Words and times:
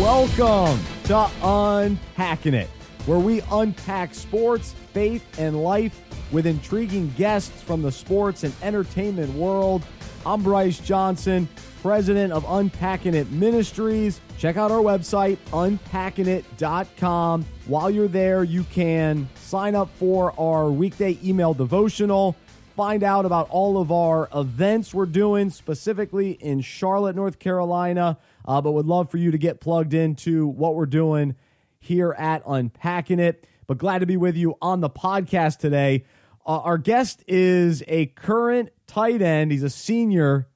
Welcome 0.00 0.80
to 1.04 1.30
Unpacking 1.42 2.54
It, 2.54 2.70
where 3.04 3.18
we 3.18 3.42
unpack 3.52 4.14
sports, 4.14 4.74
faith, 4.94 5.22
and 5.38 5.62
life 5.62 6.00
with 6.32 6.46
intriguing 6.46 7.12
guests 7.18 7.60
from 7.60 7.82
the 7.82 7.92
sports 7.92 8.42
and 8.42 8.54
entertainment 8.62 9.30
world. 9.34 9.84
I'm 10.24 10.42
Bryce 10.42 10.78
Johnson, 10.78 11.46
president 11.82 12.32
of 12.32 12.46
Unpacking 12.48 13.12
It 13.12 13.30
Ministries. 13.30 14.22
Check 14.38 14.56
out 14.56 14.70
our 14.70 14.80
website, 14.80 15.36
unpackingit.com. 15.50 17.44
While 17.66 17.90
you're 17.90 18.08
there, 18.08 18.42
you 18.42 18.64
can 18.64 19.28
sign 19.34 19.74
up 19.74 19.90
for 19.96 20.32
our 20.40 20.70
weekday 20.70 21.18
email 21.22 21.52
devotional, 21.52 22.36
find 22.74 23.02
out 23.02 23.26
about 23.26 23.50
all 23.50 23.76
of 23.76 23.92
our 23.92 24.30
events 24.34 24.94
we're 24.94 25.04
doing, 25.04 25.50
specifically 25.50 26.30
in 26.30 26.62
Charlotte, 26.62 27.16
North 27.16 27.38
Carolina. 27.38 28.16
Uh, 28.50 28.60
but 28.60 28.72
would 28.72 28.86
love 28.86 29.08
for 29.08 29.16
you 29.16 29.30
to 29.30 29.38
get 29.38 29.60
plugged 29.60 29.94
into 29.94 30.48
what 30.48 30.74
we're 30.74 30.84
doing 30.84 31.36
here 31.78 32.10
at 32.18 32.42
Unpacking 32.44 33.20
It. 33.20 33.46
But 33.68 33.78
glad 33.78 34.00
to 34.00 34.06
be 34.06 34.16
with 34.16 34.36
you 34.36 34.56
on 34.60 34.80
the 34.80 34.90
podcast 34.90 35.58
today. 35.58 36.04
Uh, 36.44 36.58
our 36.58 36.76
guest 36.76 37.22
is 37.28 37.84
a 37.86 38.06
current 38.06 38.70
tight 38.88 39.22
end. 39.22 39.52
He's 39.52 39.62
a 39.62 39.70
senior 39.70 40.48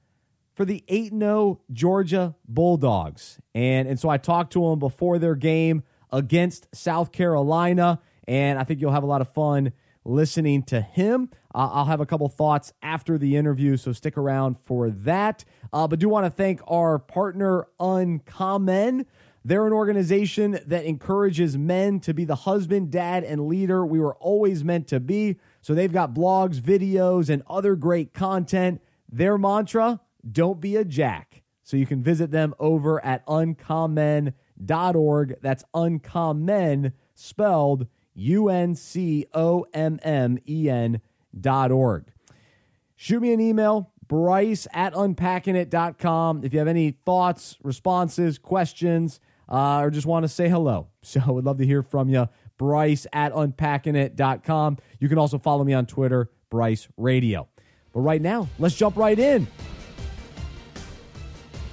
for 0.55 0.65
the 0.65 0.83
8 0.89 1.17
0 1.17 1.61
Georgia 1.71 2.35
Bulldogs. 2.45 3.39
And, 3.53 3.87
and 3.87 3.97
so 3.97 4.09
I 4.09 4.17
talked 4.17 4.51
to 4.53 4.65
him 4.65 4.77
before 4.77 5.17
their 5.17 5.35
game 5.35 5.83
against 6.11 6.67
South 6.75 7.13
Carolina, 7.13 8.01
and 8.27 8.59
I 8.59 8.65
think 8.65 8.81
you'll 8.81 8.91
have 8.91 9.03
a 9.03 9.07
lot 9.07 9.21
of 9.21 9.33
fun 9.33 9.71
listening 10.03 10.63
to 10.63 10.81
him. 10.81 11.29
Uh, 11.55 11.69
I'll 11.71 11.85
have 11.85 12.01
a 12.01 12.05
couple 12.05 12.27
thoughts 12.27 12.73
after 12.81 13.17
the 13.17 13.37
interview, 13.37 13.77
so 13.77 13.93
stick 13.93 14.17
around 14.17 14.59
for 14.59 14.89
that. 14.89 15.45
Uh, 15.71 15.87
but 15.87 15.99
do 15.99 16.09
want 16.09 16.25
to 16.25 16.29
thank 16.29 16.59
our 16.67 16.99
partner, 16.99 17.67
Uncommon. 17.79 19.05
They're 19.45 19.65
an 19.65 19.71
organization 19.71 20.59
that 20.65 20.83
encourages 20.83 21.57
men 21.57 22.01
to 22.01 22.13
be 22.13 22.25
the 22.25 22.35
husband, 22.35 22.91
dad, 22.91 23.23
and 23.23 23.47
leader 23.47 23.85
we 23.85 24.01
were 24.01 24.15
always 24.15 24.65
meant 24.65 24.87
to 24.87 24.99
be. 24.99 25.37
So 25.61 25.73
they've 25.73 25.93
got 25.93 26.13
blogs, 26.13 26.59
videos, 26.59 27.29
and 27.29 27.41
other 27.47 27.75
great 27.75 28.13
content. 28.13 28.81
Their 29.09 29.37
mantra 29.37 30.01
don't 30.29 30.59
be 30.59 30.75
a 30.75 30.83
jack. 30.83 31.43
So 31.63 31.77
you 31.77 31.85
can 31.85 32.03
visit 32.03 32.31
them 32.31 32.53
over 32.59 33.03
at 33.05 33.23
uncommon.org. 33.27 34.33
That's 35.41 35.63
uncommon 35.73 36.93
spelled 37.13 37.87
U 38.13 38.49
N 38.49 38.75
C 38.75 39.27
O 39.33 39.65
M 39.73 39.99
M 40.03 40.37
E 40.47 40.69
N 40.69 41.01
dot 41.39 41.71
org. 41.71 42.05
Shoot 42.95 43.21
me 43.21 43.33
an 43.33 43.41
email, 43.41 43.91
bryce 44.07 44.67
at 44.73 44.93
unpackingit.com. 44.93 46.43
If 46.43 46.53
you 46.53 46.59
have 46.59 46.67
any 46.67 46.91
thoughts, 46.91 47.57
responses, 47.63 48.37
questions, 48.37 49.19
uh, 49.49 49.79
or 49.79 49.91
just 49.91 50.07
want 50.07 50.23
to 50.23 50.29
say 50.29 50.49
hello. 50.49 50.87
So 51.05 51.21
I 51.23 51.29
would 51.29 51.45
love 51.45 51.59
to 51.59 51.65
hear 51.67 51.83
from 51.83 52.09
you. 52.09 52.27
Bryce 52.57 53.05
at 53.13 53.31
unpackingit.com. 53.31 54.77
You 54.99 55.07
can 55.07 55.19
also 55.19 55.37
follow 55.37 55.63
me 55.63 55.73
on 55.73 55.85
Twitter, 55.85 56.31
Bryce 56.49 56.87
Radio. 56.97 57.47
But 57.93 57.99
right 57.99 58.21
now, 58.21 58.47
let's 58.57 58.75
jump 58.75 58.97
right 58.97 59.19
in. 59.19 59.47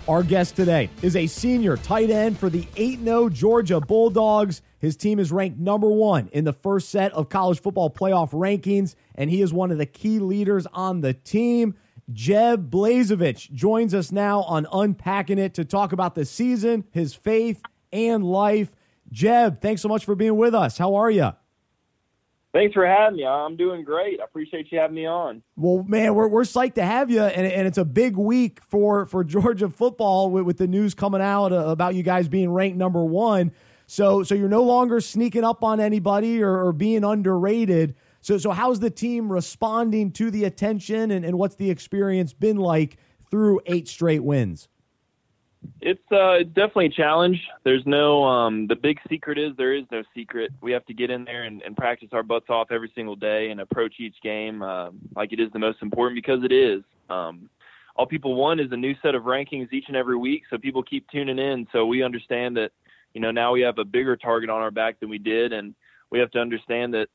Our 0.07 0.23
guest 0.23 0.55
today 0.57 0.91
is 1.01 1.17
a 1.17 1.27
senior 1.27 1.77
tight 1.79 2.11
end 2.11 2.39
for 2.39 2.51
the 2.51 2.67
8 2.77 3.01
0 3.03 3.29
Georgia 3.31 3.81
Bulldogs. 3.81 4.61
His 4.83 4.97
team 4.97 5.21
is 5.21 5.31
ranked 5.31 5.61
number 5.61 5.89
one 5.89 6.29
in 6.33 6.43
the 6.43 6.53
first 6.53 6.89
set 6.89 7.13
of 7.13 7.29
college 7.29 7.63
football 7.63 7.89
playoff 7.89 8.33
rankings, 8.33 8.97
and 9.15 9.31
he 9.31 9.41
is 9.41 9.53
one 9.53 9.71
of 9.71 9.79
the 9.79 9.87
key 9.87 10.19
leaders 10.19 10.67
on 10.73 11.03
the 11.03 11.15
team. 11.15 11.77
Jeb 12.13 12.69
Blazevich 12.69 13.53
joins 13.53 13.95
us 13.95 14.11
now 14.11 14.41
on 14.43 14.67
Unpacking 14.73 15.39
It 15.39 15.55
to 15.55 15.65
talk 15.65 15.93
about 15.93 16.17
the 16.17 16.25
season, 16.25 16.83
his 16.91 17.15
faith, 17.15 17.63
and 17.93 18.25
life. 18.25 18.75
Jeb, 19.13 19.61
thanks 19.61 19.83
so 19.83 19.89
much 19.89 20.05
for 20.05 20.17
being 20.17 20.37
with 20.37 20.53
us. 20.53 20.77
How 20.79 20.97
are 20.97 21.13
you? 21.13 21.31
Thanks 22.53 22.75
for 22.75 22.85
having 22.85 23.19
me. 23.19 23.25
I'm 23.25 23.57
doing 23.57 23.85
great. 23.85 24.21
I 24.21 24.25
appreciate 24.25 24.73
you 24.73 24.81
having 24.81 24.97
me 24.97 25.07
on. 25.07 25.45
Well, 25.55 25.85
man, 25.87 26.17
we're, 26.17 26.27
we're 26.27 26.43
psyched 26.43 26.75
to 26.75 26.85
have 26.85 27.09
you, 27.09 27.23
and, 27.23 27.47
and 27.47 27.69
it's 27.69 27.79
a 27.79 27.85
big 27.85 28.17
week 28.17 28.59
for, 28.69 29.07
for 29.07 29.23
Georgia 29.23 29.71
football 29.71 30.29
with, 30.29 30.43
with 30.43 30.59
the 30.59 30.67
news 30.67 30.93
coming 30.93 31.23
out 31.23 31.53
uh, 31.53 31.69
about 31.69 31.95
you 31.95 32.03
guys 32.03 32.27
being 32.27 32.51
ranked 32.51 32.77
number 32.77 33.05
one. 33.05 33.53
So, 33.93 34.23
so 34.23 34.35
you're 34.35 34.49
no 34.49 34.63
longer 34.63 35.03
sneaking 35.03 35.45
up 35.45 35.63
on 35.63 35.79
anybody 35.79 36.43
or, 36.43 36.65
or 36.65 36.73
being 36.73 37.05
underrated. 37.05 37.95
So, 38.23 38.39
so 38.39 38.51
how's 38.51 38.81
the 38.81 38.89
team 38.89 39.31
responding 39.31 40.13
to 40.13 40.31
the 40.31 40.45
attention, 40.45 41.11
and, 41.11 41.27
and 41.27 41.37
what's 41.37 41.57
the 41.57 41.71
experience 41.71 42.33
been 42.33 42.57
like 42.57 42.97
through 43.31 43.61
eight 43.67 43.89
straight 43.89 44.25
wins? 44.25 44.69
It's 45.83 46.11
uh, 46.11 46.39
definitely 46.55 46.87
a 46.87 46.91
challenge. 46.91 47.39
There's 47.65 47.83
no 47.85 48.25
um, 48.25 48.67
the 48.67 48.77
big 48.77 48.99
secret 49.11 49.37
is 49.37 49.53
there 49.59 49.75
is 49.75 49.85
no 49.93 50.03
secret. 50.17 50.53
We 50.63 50.73
have 50.73 50.87
to 50.87 50.95
get 50.95 51.11
in 51.11 51.27
there 51.27 51.43
and, 51.43 51.61
and 51.61 51.77
practice 51.77 52.09
our 52.13 52.23
butts 52.23 52.47
off 52.49 52.69
every 52.71 52.91
single 52.95 53.15
day 53.15 53.51
and 53.51 53.61
approach 53.61 53.97
each 53.99 54.17
game 54.23 54.63
uh, 54.63 54.89
like 55.15 55.35
it 55.35 55.39
is 55.39 55.53
the 55.53 55.59
most 55.59 55.83
important 55.83 56.17
because 56.17 56.43
it 56.45 56.53
is. 56.53 56.83
Um, 57.11 57.51
all 57.95 58.07
people 58.07 58.37
want 58.37 58.59
is 58.59 58.73
a 58.73 58.77
new 58.77 58.95
set 59.03 59.15
of 59.15 59.25
rankings 59.25 59.71
each 59.71 59.85
and 59.89 59.97
every 59.99 60.17
week, 60.17 60.45
so 60.49 60.57
people 60.57 60.83
keep 60.83 61.07
tuning 61.11 61.39
in. 61.39 61.67
So 61.73 61.85
we 61.85 62.03
understand 62.03 62.57
that 62.57 62.71
you 63.15 63.21
know 63.21 63.31
now 63.31 63.53
we 63.53 63.63
have 63.63 63.79
a 63.79 63.85
bigger 63.85 64.17
target 64.17 64.51
on 64.51 64.61
our 64.61 64.71
back 64.71 65.01
than 65.01 65.09
we 65.09 65.19
did, 65.19 65.53
and 65.53 65.75
we 66.11 66.19
have 66.19 66.31
to 66.33 66.39
understand 66.39 66.95
that 66.95 67.09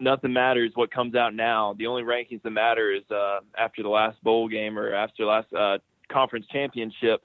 nothing 0.00 0.32
matters 0.32 0.72
what 0.74 0.90
comes 0.90 1.14
out 1.14 1.34
now. 1.34 1.74
The 1.78 1.86
only 1.86 2.02
rankings 2.02 2.42
that 2.42 2.50
matter 2.50 2.92
is 2.92 3.08
uh, 3.10 3.40
after 3.56 3.82
the 3.82 3.88
last 3.88 4.22
bowl 4.22 4.48
game 4.48 4.78
or 4.78 4.92
after 4.94 5.24
last 5.24 5.52
uh, 5.52 5.78
conference 6.10 6.46
championship 6.52 7.22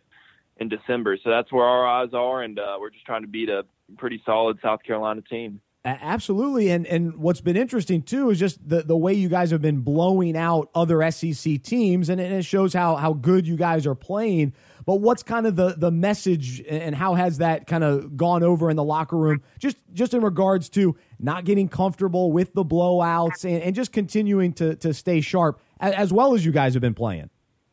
in 0.58 0.70
December. 0.70 1.18
So 1.24 1.30
that's 1.30 1.52
where 1.52 1.66
our 1.66 1.88
eyes 1.88 2.10
are, 2.14 2.44
and 2.44 2.58
uh, 2.60 2.78
we're 2.80 2.90
just 2.90 3.06
trying 3.06 3.22
to 3.22 3.28
beat 3.28 3.50
a 3.50 3.66
pretty 3.98 4.22
solid 4.26 4.58
South 4.62 4.84
Carolina 4.84 5.22
team. 5.22 5.62
Absolutely, 5.86 6.70
and 6.70 6.86
and 6.86 7.16
what's 7.16 7.40
been 7.40 7.56
interesting 7.56 8.02
too 8.02 8.30
is 8.30 8.40
just 8.40 8.68
the 8.68 8.84
the 8.84 8.98
way 8.98 9.14
you 9.14 9.30
guys 9.30 9.52
have 9.52 9.62
been 9.62 9.80
blowing 9.82 10.36
out 10.36 10.70
other 10.76 11.10
SEC 11.12 11.62
teams, 11.64 12.10
and 12.10 12.20
it 12.20 12.44
shows 12.44 12.74
how 12.74 12.98
how 12.98 13.14
good 13.14 13.48
you 13.48 13.56
guys 13.56 13.88
are 13.88 13.96
playing. 13.96 14.54
But 14.88 15.02
what's 15.02 15.22
kind 15.22 15.46
of 15.46 15.58
the 15.58 15.76
the 15.78 15.92
message, 15.92 16.62
and 16.62 16.96
how 16.96 17.16
has 17.16 17.40
that 17.40 17.68
kind 17.68 17.84
of 17.84 18.16
gone 18.16 18.42
over 18.42 18.70
in 18.70 18.78
the 18.78 18.86
locker 18.86 19.18
room? 19.18 19.44
Just 19.60 19.76
just 19.92 20.14
in 20.14 20.22
regards 20.22 20.70
to 20.70 20.96
not 21.20 21.44
getting 21.44 21.68
comfortable 21.68 22.32
with 22.32 22.54
the 22.54 22.64
blowouts, 22.64 23.44
and, 23.44 23.62
and 23.62 23.76
just 23.76 23.92
continuing 23.92 24.54
to 24.54 24.78
to 24.78 24.94
stay 24.94 25.20
sharp 25.20 25.60
as 25.82 26.14
well 26.14 26.34
as 26.34 26.46
you 26.46 26.54
guys 26.54 26.74
have 26.74 26.80
been 26.80 26.94
playing. 26.94 27.30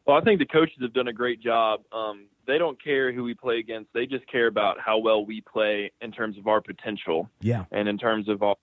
Well, 0.06 0.16
I 0.16 0.22
think 0.22 0.41
the 0.41 0.47
coaches 0.47 0.76
have 0.82 0.92
done 0.92 1.06
a 1.06 1.12
great 1.12 1.41
job. 1.41 1.82
Um, 1.92 2.26
they 2.48 2.58
don't 2.58 2.82
care 2.82 3.12
who 3.12 3.22
we 3.22 3.32
play 3.32 3.58
against. 3.60 3.92
They 3.94 4.06
just 4.06 4.26
care 4.26 4.48
about 4.48 4.80
how 4.80 4.98
well 4.98 5.24
we 5.24 5.41
play 5.41 5.92
in 6.00 6.10
terms 6.10 6.36
of 6.36 6.48
our 6.48 6.60
potential. 6.60 7.30
Yeah. 7.41 7.64
And 7.70 7.88
in 7.88 7.97
terms 7.97 8.28
of 8.28 8.42
our 8.42 8.56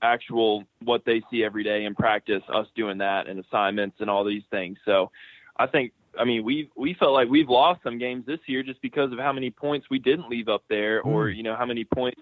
actual 0.00 0.64
what 0.82 1.04
they 1.04 1.20
see 1.30 1.44
every 1.44 1.62
day 1.62 1.84
in 1.84 1.94
practice, 1.94 2.42
us 2.52 2.66
doing 2.74 2.98
that 2.98 3.28
and 3.28 3.38
assignments 3.38 3.98
and 4.00 4.08
all 4.08 4.24
these 4.24 4.42
things. 4.50 4.78
So 4.86 5.10
I 5.58 5.66
think 5.66 5.92
I 6.18 6.24
mean 6.24 6.44
we 6.44 6.70
we 6.76 6.94
felt 6.94 7.12
like 7.12 7.28
we've 7.28 7.48
lost 7.48 7.82
some 7.82 7.98
games 7.98 8.26
this 8.26 8.40
year 8.46 8.62
just 8.62 8.80
because 8.82 9.12
of 9.12 9.18
how 9.18 9.32
many 9.32 9.50
points 9.50 9.86
we 9.90 9.98
didn't 9.98 10.28
leave 10.28 10.48
up 10.48 10.64
there 10.68 11.00
or, 11.02 11.28
you 11.28 11.42
know, 11.42 11.56
how 11.56 11.66
many 11.66 11.84
points 11.84 12.20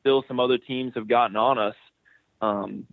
still 0.00 0.24
some 0.28 0.40
other 0.40 0.58
teams 0.58 0.92
have 0.94 1.08
gotten 1.08 1.36
on 1.36 1.58
us. 1.58 1.76
Um 2.40 2.86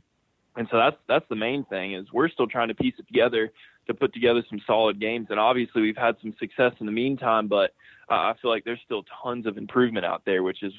and 0.55 0.67
so 0.71 0.77
that's 0.77 0.97
that's 1.07 1.25
the 1.29 1.35
main 1.35 1.65
thing 1.65 1.93
is 1.93 2.05
we're 2.13 2.29
still 2.29 2.47
trying 2.47 2.69
to 2.69 2.75
piece 2.75 2.93
it 2.97 3.07
together 3.07 3.51
to 3.87 3.93
put 3.93 4.13
together 4.13 4.43
some 4.49 4.59
solid 4.65 4.99
games. 4.99 5.27
And 5.29 5.39
obviously, 5.39 5.81
we've 5.81 5.97
had 5.97 6.15
some 6.21 6.33
success 6.39 6.73
in 6.79 6.85
the 6.85 6.91
meantime, 6.91 7.47
but 7.47 7.71
uh, 8.09 8.13
I 8.13 8.33
feel 8.41 8.51
like 8.51 8.63
there's 8.63 8.79
still 8.85 9.03
tons 9.23 9.45
of 9.45 9.57
improvement 9.57 10.05
out 10.05 10.23
there, 10.25 10.43
which 10.43 10.63
is 10.63 10.73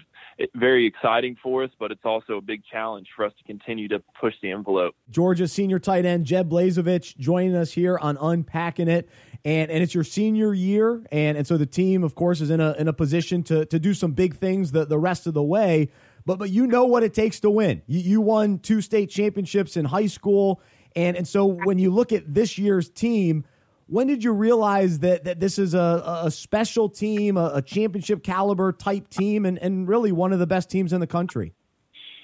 very 0.54 0.86
exciting 0.86 1.36
for 1.42 1.64
us, 1.64 1.70
but 1.78 1.90
it's 1.90 2.04
also 2.04 2.36
a 2.36 2.40
big 2.40 2.62
challenge 2.70 3.08
for 3.16 3.24
us 3.24 3.32
to 3.38 3.44
continue 3.44 3.88
to 3.88 4.02
push 4.20 4.34
the 4.42 4.50
envelope. 4.50 4.94
Georgia 5.10 5.48
senior 5.48 5.78
tight 5.78 6.04
end 6.04 6.24
Jeb 6.24 6.48
Blazevich 6.48 7.16
joining 7.16 7.56
us 7.56 7.72
here 7.72 7.98
on 7.98 8.16
Unpacking 8.20 8.88
It. 8.88 9.08
And, 9.46 9.70
and 9.70 9.80
it's 9.80 9.94
your 9.94 10.02
senior 10.02 10.52
year, 10.52 11.04
and, 11.12 11.38
and 11.38 11.46
so 11.46 11.56
the 11.56 11.66
team, 11.66 12.02
of 12.02 12.16
course, 12.16 12.40
is 12.40 12.50
in 12.50 12.60
a 12.60 12.72
in 12.72 12.88
a 12.88 12.92
position 12.92 13.44
to 13.44 13.64
to 13.66 13.78
do 13.78 13.94
some 13.94 14.10
big 14.10 14.34
things 14.34 14.72
the, 14.72 14.84
the 14.84 14.98
rest 14.98 15.28
of 15.28 15.34
the 15.34 15.42
way. 15.42 15.90
But 16.24 16.40
but 16.40 16.50
you 16.50 16.66
know 16.66 16.84
what 16.86 17.04
it 17.04 17.14
takes 17.14 17.38
to 17.40 17.50
win. 17.50 17.82
You, 17.86 18.00
you 18.00 18.20
won 18.20 18.58
two 18.58 18.80
state 18.80 19.08
championships 19.08 19.76
in 19.76 19.84
high 19.84 20.06
school 20.06 20.60
and 20.96 21.16
and 21.16 21.28
so 21.28 21.44
when 21.44 21.78
you 21.78 21.90
look 21.90 22.10
at 22.12 22.34
this 22.34 22.56
year's 22.56 22.88
team, 22.88 23.44
when 23.86 24.06
did 24.06 24.24
you 24.24 24.32
realize 24.32 25.00
that 25.00 25.24
that 25.24 25.38
this 25.38 25.58
is 25.58 25.74
a, 25.74 26.22
a 26.24 26.30
special 26.30 26.88
team, 26.88 27.36
a, 27.36 27.52
a 27.54 27.62
championship 27.62 28.24
caliber 28.24 28.72
type 28.72 29.08
team, 29.08 29.44
and, 29.44 29.58
and 29.58 29.86
really 29.86 30.10
one 30.10 30.32
of 30.32 30.38
the 30.38 30.46
best 30.46 30.70
teams 30.70 30.94
in 30.94 31.00
the 31.00 31.06
country? 31.06 31.52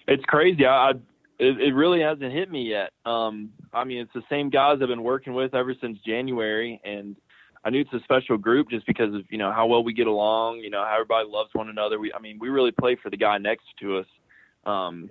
It's 0.09 0.25
crazy. 0.25 0.67
I, 0.67 0.95
it, 1.43 1.61
it, 1.61 1.75
really 1.75 2.01
hasn't 2.01 2.33
hit 2.33 2.51
me 2.51 2.63
yet. 2.63 2.91
Um, 3.05 3.51
I 3.73 3.85
mean, 3.85 3.99
it's 3.99 4.13
the 4.15 4.23
same 4.31 4.51
guys 4.51 4.79
I've 4.81 4.89
been 4.89 5.03
working 5.03 5.35
with 5.35 5.55
ever 5.55 5.75
since 5.81 5.99
January, 6.07 6.81
and 6.85 7.17
I 7.65 7.71
knew 7.71 7.81
it's 7.81 7.93
a 7.93 8.01
special 8.05 8.37
group 8.37 8.71
just 8.71 8.87
because 8.87 9.15
of 9.15 9.23
you 9.31 9.39
know 9.39 9.53
how 9.53 9.67
well 9.67 9.85
we 9.85 9.93
get 9.93 10.07
along, 10.07 10.59
you 10.59 10.71
know 10.71 10.85
how 10.85 10.95
everybody 10.95 11.29
loves 11.29 11.51
one 11.53 11.69
another. 11.69 11.99
We, 11.99 12.13
I 12.13 12.21
mean, 12.21 12.39
we 12.41 12.49
really 12.49 12.73
play 12.73 12.97
for 13.03 13.11
the 13.11 13.17
guy 13.17 13.39
next 13.39 13.65
to 13.81 13.99
us. 13.99 14.07
Um, 14.65 15.11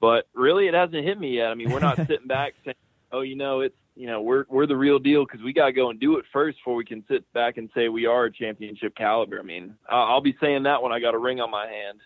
but 0.00 0.26
really, 0.34 0.68
it 0.68 0.74
hasn't 0.74 1.04
hit 1.04 1.18
me 1.18 1.36
yet. 1.36 1.48
I 1.48 1.54
mean, 1.54 1.70
we're 1.70 1.80
not 1.80 1.96
sitting 2.06 2.26
back 2.26 2.54
saying, 2.64 2.76
"Oh, 3.12 3.20
you 3.20 3.36
know, 3.36 3.60
it's 3.60 3.76
you 3.96 4.06
know, 4.06 4.20
we're 4.20 4.44
we're 4.48 4.66
the 4.66 4.76
real 4.76 4.98
deal 4.98 5.24
because 5.24 5.42
we 5.42 5.52
got 5.52 5.66
to 5.66 5.72
go 5.72 5.90
and 5.90 5.98
do 5.98 6.18
it 6.18 6.24
first 6.32 6.58
before 6.58 6.74
we 6.76 6.84
can 6.84 7.02
sit 7.08 7.30
back 7.32 7.56
and 7.56 7.70
say 7.74 7.88
we 7.88 8.06
are 8.06 8.26
a 8.26 8.32
championship 8.32 8.94
caliber. 8.94 9.40
I 9.40 9.42
mean, 9.42 9.74
I'll 9.88 10.20
be 10.20 10.36
saying 10.40 10.64
that 10.64 10.82
when 10.82 10.92
I 10.92 11.00
got 11.00 11.14
a 11.14 11.18
ring 11.18 11.40
on 11.40 11.50
my 11.50 11.66
hand. 11.66 11.98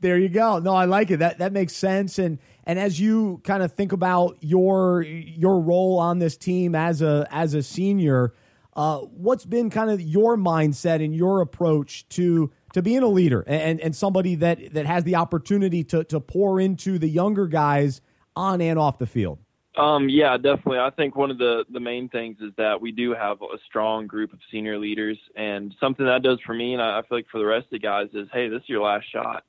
There 0.00 0.18
you 0.18 0.28
go. 0.28 0.58
No, 0.58 0.74
I 0.74 0.84
like 0.84 1.10
it. 1.10 1.18
That 1.18 1.38
that 1.38 1.52
makes 1.52 1.74
sense. 1.74 2.18
And 2.18 2.38
and 2.64 2.78
as 2.78 3.00
you 3.00 3.40
kind 3.44 3.62
of 3.62 3.72
think 3.72 3.92
about 3.92 4.36
your 4.40 5.02
your 5.02 5.60
role 5.60 5.98
on 5.98 6.18
this 6.18 6.36
team 6.36 6.74
as 6.74 7.00
a 7.00 7.26
as 7.30 7.54
a 7.54 7.62
senior, 7.62 8.34
uh, 8.74 8.98
what's 8.98 9.46
been 9.46 9.70
kind 9.70 9.90
of 9.90 10.00
your 10.00 10.36
mindset 10.36 11.02
and 11.02 11.14
your 11.14 11.40
approach 11.40 12.08
to 12.10 12.52
to 12.74 12.82
being 12.82 13.02
a 13.02 13.08
leader 13.08 13.44
and 13.46 13.80
and 13.80 13.96
somebody 13.96 14.34
that 14.34 14.74
that 14.74 14.84
has 14.84 15.04
the 15.04 15.16
opportunity 15.16 15.82
to 15.84 16.04
to 16.04 16.20
pour 16.20 16.60
into 16.60 16.98
the 16.98 17.08
younger 17.08 17.46
guys 17.46 18.00
on 18.36 18.60
and 18.60 18.78
off 18.78 18.98
the 18.98 19.06
field? 19.06 19.38
Um, 19.76 20.08
yeah, 20.08 20.36
definitely. 20.36 20.78
I 20.78 20.90
think 20.90 21.16
one 21.16 21.30
of 21.30 21.38
the 21.38 21.64
the 21.72 21.80
main 21.80 22.08
things 22.08 22.36
is 22.40 22.52
that 22.56 22.80
we 22.80 22.92
do 22.92 23.12
have 23.14 23.42
a 23.42 23.58
strong 23.66 24.06
group 24.06 24.32
of 24.32 24.38
senior 24.50 24.78
leaders, 24.78 25.18
and 25.34 25.74
something 25.80 26.06
that 26.06 26.22
does 26.22 26.38
for 26.46 26.54
me, 26.54 26.74
and 26.74 26.82
I, 26.82 27.00
feel 27.02 27.18
like 27.18 27.26
for 27.30 27.38
the 27.38 27.46
rest 27.46 27.64
of 27.64 27.70
the 27.70 27.78
guys, 27.80 28.08
is 28.12 28.28
hey, 28.32 28.48
this 28.48 28.62
is 28.62 28.68
your 28.68 28.84
last 28.84 29.10
shot. 29.10 29.44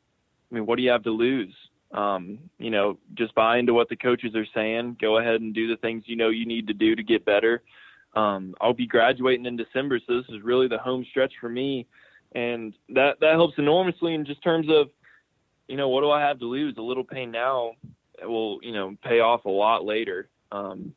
I 0.56 0.58
mean, 0.58 0.68
what 0.68 0.78
do 0.78 0.84
you 0.84 0.92
have 0.92 1.04
to 1.04 1.12
lose? 1.12 1.54
Um, 1.92 2.40
you 2.60 2.70
know, 2.70 2.98
just 3.16 3.36
buy 3.36 3.58
into 3.58 3.74
what 3.74 3.90
the 3.90 3.98
coaches 3.98 4.34
are 4.36 4.46
saying. 4.54 4.96
Go 5.02 5.18
ahead 5.18 5.42
and 5.42 5.54
do 5.54 5.68
the 5.68 5.76
things 5.76 6.04
you 6.06 6.16
know 6.16 6.30
you 6.30 6.46
need 6.46 6.68
to 6.68 6.74
do 6.74 6.96
to 6.96 7.04
get 7.04 7.26
better. 7.26 7.62
Um, 8.16 8.56
I'll 8.62 8.74
be 8.74 8.88
graduating 8.88 9.46
in 9.46 9.58
December, 9.58 10.00
so 10.00 10.16
this 10.16 10.30
is 10.30 10.42
really 10.42 10.70
the 10.70 10.78
home 10.78 11.06
stretch 11.10 11.34
for 11.42 11.50
me, 11.50 11.88
and 12.34 12.74
that 12.88 13.20
that 13.20 13.34
helps 13.34 13.58
enormously 13.58 14.14
in 14.14 14.26
just 14.26 14.42
terms 14.42 14.68
of, 14.70 14.88
you 15.68 15.76
know, 15.76 15.90
what 15.90 16.02
do 16.02 16.10
I 16.10 16.22
have 16.22 16.40
to 16.40 16.46
lose? 16.46 16.76
A 16.78 16.82
little 16.82 17.04
pain 17.04 17.32
now 17.32 17.72
will 18.24 18.60
you 18.64 18.72
know 18.72 18.96
pay 19.04 19.20
off 19.20 19.44
a 19.44 19.50
lot 19.50 19.84
later. 19.84 20.30
Um, 20.54 20.96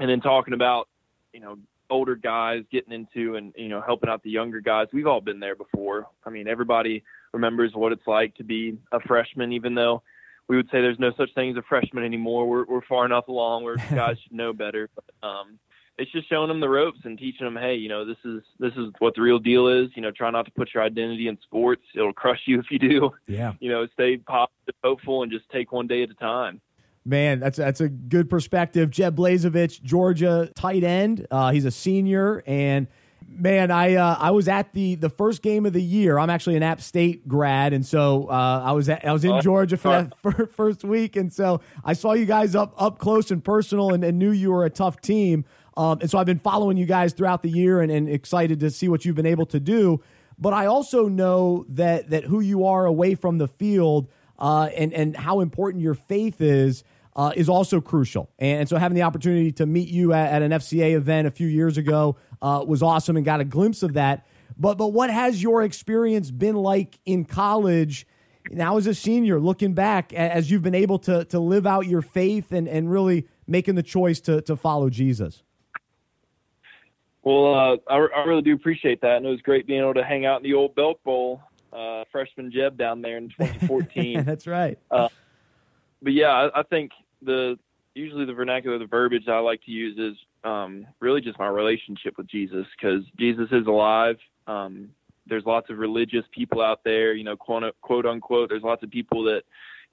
and 0.00 0.10
then 0.10 0.20
talking 0.20 0.54
about 0.54 0.88
you 1.32 1.38
know 1.38 1.56
older 1.88 2.16
guys 2.16 2.64
getting 2.72 2.92
into 2.92 3.36
and 3.36 3.54
you 3.56 3.68
know 3.68 3.80
helping 3.80 4.10
out 4.10 4.24
the 4.24 4.30
younger 4.30 4.60
guys, 4.60 4.88
we've 4.92 5.06
all 5.06 5.20
been 5.20 5.38
there 5.38 5.54
before. 5.54 6.08
I 6.26 6.30
mean, 6.30 6.48
everybody 6.48 7.04
remembers 7.32 7.72
what 7.74 7.92
it's 7.92 8.06
like 8.06 8.34
to 8.36 8.44
be 8.44 8.78
a 8.92 9.00
freshman, 9.00 9.52
even 9.52 9.74
though 9.74 10.02
we 10.48 10.56
would 10.56 10.66
say 10.66 10.80
there's 10.80 10.98
no 10.98 11.12
such 11.16 11.32
thing 11.34 11.50
as 11.50 11.56
a 11.56 11.62
freshman 11.62 12.04
anymore. 12.04 12.48
We're 12.48 12.64
we're 12.64 12.86
far 12.88 13.04
enough 13.04 13.28
along 13.28 13.64
where 13.64 13.76
guys 13.90 14.16
should 14.22 14.32
know 14.32 14.52
better. 14.52 14.88
But, 14.94 15.28
um, 15.28 15.58
it's 15.98 16.12
just 16.12 16.28
showing 16.28 16.48
them 16.48 16.60
the 16.60 16.68
ropes 16.68 17.00
and 17.02 17.18
teaching 17.18 17.44
them, 17.44 17.56
hey, 17.56 17.74
you 17.74 17.88
know, 17.88 18.04
this 18.04 18.16
is 18.24 18.42
this 18.58 18.72
is 18.74 18.92
what 19.00 19.14
the 19.16 19.20
real 19.20 19.40
deal 19.40 19.66
is. 19.66 19.88
You 19.94 20.02
know, 20.02 20.10
try 20.10 20.30
not 20.30 20.44
to 20.46 20.52
put 20.52 20.72
your 20.72 20.82
identity 20.82 21.28
in 21.28 21.38
sports; 21.42 21.82
it'll 21.94 22.12
crush 22.12 22.40
you 22.46 22.58
if 22.60 22.66
you 22.70 22.78
do. 22.78 23.10
Yeah. 23.26 23.54
You 23.60 23.70
know, 23.70 23.86
stay 23.94 24.16
positive, 24.16 24.74
hopeful, 24.82 25.22
and 25.22 25.32
just 25.32 25.48
take 25.50 25.72
one 25.72 25.86
day 25.86 26.02
at 26.02 26.10
a 26.10 26.14
time. 26.14 26.60
Man, 27.04 27.40
that's 27.40 27.58
that's 27.58 27.80
a 27.80 27.88
good 27.88 28.30
perspective. 28.30 28.90
Jeb 28.90 29.16
Blazevich, 29.16 29.82
Georgia 29.82 30.50
tight 30.54 30.84
end. 30.84 31.26
Uh, 31.30 31.50
he's 31.52 31.64
a 31.64 31.70
senior, 31.70 32.42
and 32.46 32.86
man, 33.28 33.70
I 33.70 33.94
uh, 33.94 34.16
I 34.18 34.30
was 34.30 34.48
at 34.48 34.72
the 34.72 34.94
the 34.94 35.10
first 35.10 35.42
game 35.42 35.66
of 35.66 35.72
the 35.72 35.82
year. 35.82 36.18
I'm 36.18 36.30
actually 36.30 36.56
an 36.56 36.62
App 36.62 36.80
State 36.80 37.28
grad, 37.28 37.72
and 37.72 37.84
so 37.84 38.28
uh, 38.28 38.62
I 38.64 38.72
was 38.72 38.88
at, 38.88 39.04
I 39.04 39.12
was 39.12 39.24
in 39.24 39.40
Georgia 39.40 39.76
for 39.76 39.88
that 39.88 40.50
first 40.56 40.84
week, 40.84 41.16
and 41.16 41.32
so 41.32 41.60
I 41.84 41.92
saw 41.92 42.12
you 42.12 42.26
guys 42.26 42.54
up 42.54 42.74
up 42.76 42.98
close 42.98 43.30
and 43.30 43.44
personal, 43.44 43.92
and, 43.92 44.02
and 44.02 44.18
knew 44.18 44.30
you 44.30 44.50
were 44.50 44.64
a 44.64 44.70
tough 44.70 45.00
team. 45.00 45.44
Um, 45.76 45.98
and 46.00 46.10
so 46.10 46.18
I've 46.18 46.26
been 46.26 46.40
following 46.40 46.76
you 46.76 46.86
guys 46.86 47.12
throughout 47.12 47.42
the 47.42 47.50
year 47.50 47.80
and, 47.80 47.92
and 47.92 48.08
excited 48.08 48.58
to 48.60 48.70
see 48.70 48.88
what 48.88 49.04
you've 49.04 49.14
been 49.14 49.26
able 49.26 49.46
to 49.46 49.60
do. 49.60 50.02
But 50.36 50.52
I 50.52 50.66
also 50.66 51.08
know 51.08 51.66
that 51.68 52.10
that 52.10 52.24
who 52.24 52.40
you 52.40 52.66
are 52.66 52.84
away 52.84 53.14
from 53.14 53.38
the 53.38 53.48
field 53.48 54.08
uh, 54.38 54.70
and 54.76 54.92
and 54.92 55.16
how 55.16 55.40
important 55.40 55.82
your 55.82 55.94
faith 55.94 56.40
is. 56.40 56.84
Uh, 57.16 57.32
is 57.34 57.48
also 57.48 57.80
crucial. 57.80 58.30
And 58.38 58.68
so 58.68 58.76
having 58.76 58.94
the 58.94 59.02
opportunity 59.02 59.50
to 59.50 59.66
meet 59.66 59.88
you 59.88 60.12
at, 60.12 60.34
at 60.34 60.42
an 60.42 60.52
FCA 60.52 60.92
event 60.92 61.26
a 61.26 61.32
few 61.32 61.48
years 61.48 61.76
ago 61.76 62.16
uh, 62.42 62.64
was 62.66 62.82
awesome 62.82 63.16
and 63.16 63.24
got 63.24 63.40
a 63.40 63.44
glimpse 63.44 63.82
of 63.82 63.94
that. 63.94 64.26
But 64.58 64.78
but 64.78 64.88
what 64.88 65.10
has 65.10 65.42
your 65.42 65.62
experience 65.62 66.30
been 66.30 66.56
like 66.56 66.98
in 67.04 67.24
college 67.24 68.06
now 68.50 68.76
as 68.76 68.86
a 68.86 68.94
senior, 68.94 69.38
looking 69.40 69.74
back 69.74 70.12
as 70.12 70.50
you've 70.50 70.62
been 70.62 70.74
able 70.74 70.98
to 71.00 71.24
to 71.26 71.38
live 71.38 71.66
out 71.66 71.86
your 71.86 72.02
faith 72.02 72.52
and, 72.52 72.68
and 72.68 72.90
really 72.90 73.26
making 73.46 73.74
the 73.74 73.82
choice 73.82 74.20
to 74.22 74.40
to 74.42 74.56
follow 74.56 74.90
Jesus? 74.90 75.42
Well, 77.22 77.54
uh, 77.54 77.76
I, 77.90 77.96
I, 77.96 78.24
really 78.24 78.40
do 78.40 78.54
appreciate 78.54 79.02
that, 79.02 79.16
and 79.16 79.26
it 79.26 79.28
was 79.28 79.42
great 79.42 79.66
being 79.66 79.80
able 79.80 79.92
to 79.94 80.04
hang 80.04 80.24
out 80.24 80.38
in 80.38 80.44
the 80.44 80.54
old 80.54 80.74
Belk 80.74 81.02
Bowl, 81.02 81.42
uh, 81.74 82.04
freshman 82.10 82.50
Jeb 82.50 82.78
down 82.78 83.02
there 83.02 83.18
in 83.18 83.28
2014. 83.38 84.24
That's 84.24 84.46
right. 84.46 84.78
Uh, 84.90 85.08
but 86.00 86.14
yeah, 86.14 86.28
I, 86.28 86.60
I, 86.60 86.62
think 86.62 86.92
the 87.20 87.58
usually 87.94 88.24
the 88.24 88.32
vernacular, 88.32 88.78
the 88.78 88.86
verbiage 88.86 89.28
I 89.28 89.38
like 89.38 89.62
to 89.64 89.70
use 89.70 89.98
is 89.98 90.18
um, 90.44 90.86
really 91.00 91.20
just 91.20 91.38
my 91.38 91.48
relationship 91.48 92.14
with 92.16 92.28
Jesus, 92.28 92.66
because 92.76 93.02
Jesus 93.18 93.48
is 93.52 93.66
alive. 93.66 94.16
Um, 94.46 94.90
there's 95.26 95.44
lots 95.44 95.68
of 95.70 95.78
religious 95.78 96.24
people 96.32 96.62
out 96.62 96.80
there, 96.84 97.12
you 97.12 97.24
know, 97.24 97.36
quote, 97.36 97.64
quote 97.82 98.06
unquote. 98.06 98.48
There's 98.48 98.62
lots 98.62 98.82
of 98.82 98.90
people 98.90 99.22
that, 99.24 99.42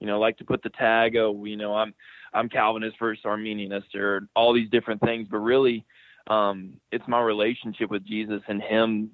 you 0.00 0.06
know, 0.06 0.18
like 0.18 0.38
to 0.38 0.44
put 0.44 0.62
the 0.62 0.70
tag, 0.70 1.16
oh, 1.16 1.44
you 1.44 1.56
know, 1.56 1.74
I'm 1.74 1.94
I'm 2.32 2.48
Calvinist 2.48 2.96
versus 2.98 3.24
Arminianist, 3.24 3.94
or 3.94 4.28
all 4.34 4.52
these 4.52 4.70
different 4.70 5.00
things. 5.00 5.28
But 5.30 5.38
really, 5.38 5.84
um, 6.26 6.74
it's 6.92 7.06
my 7.06 7.20
relationship 7.20 7.90
with 7.90 8.04
Jesus 8.04 8.42
and 8.48 8.62
Him 8.62 9.10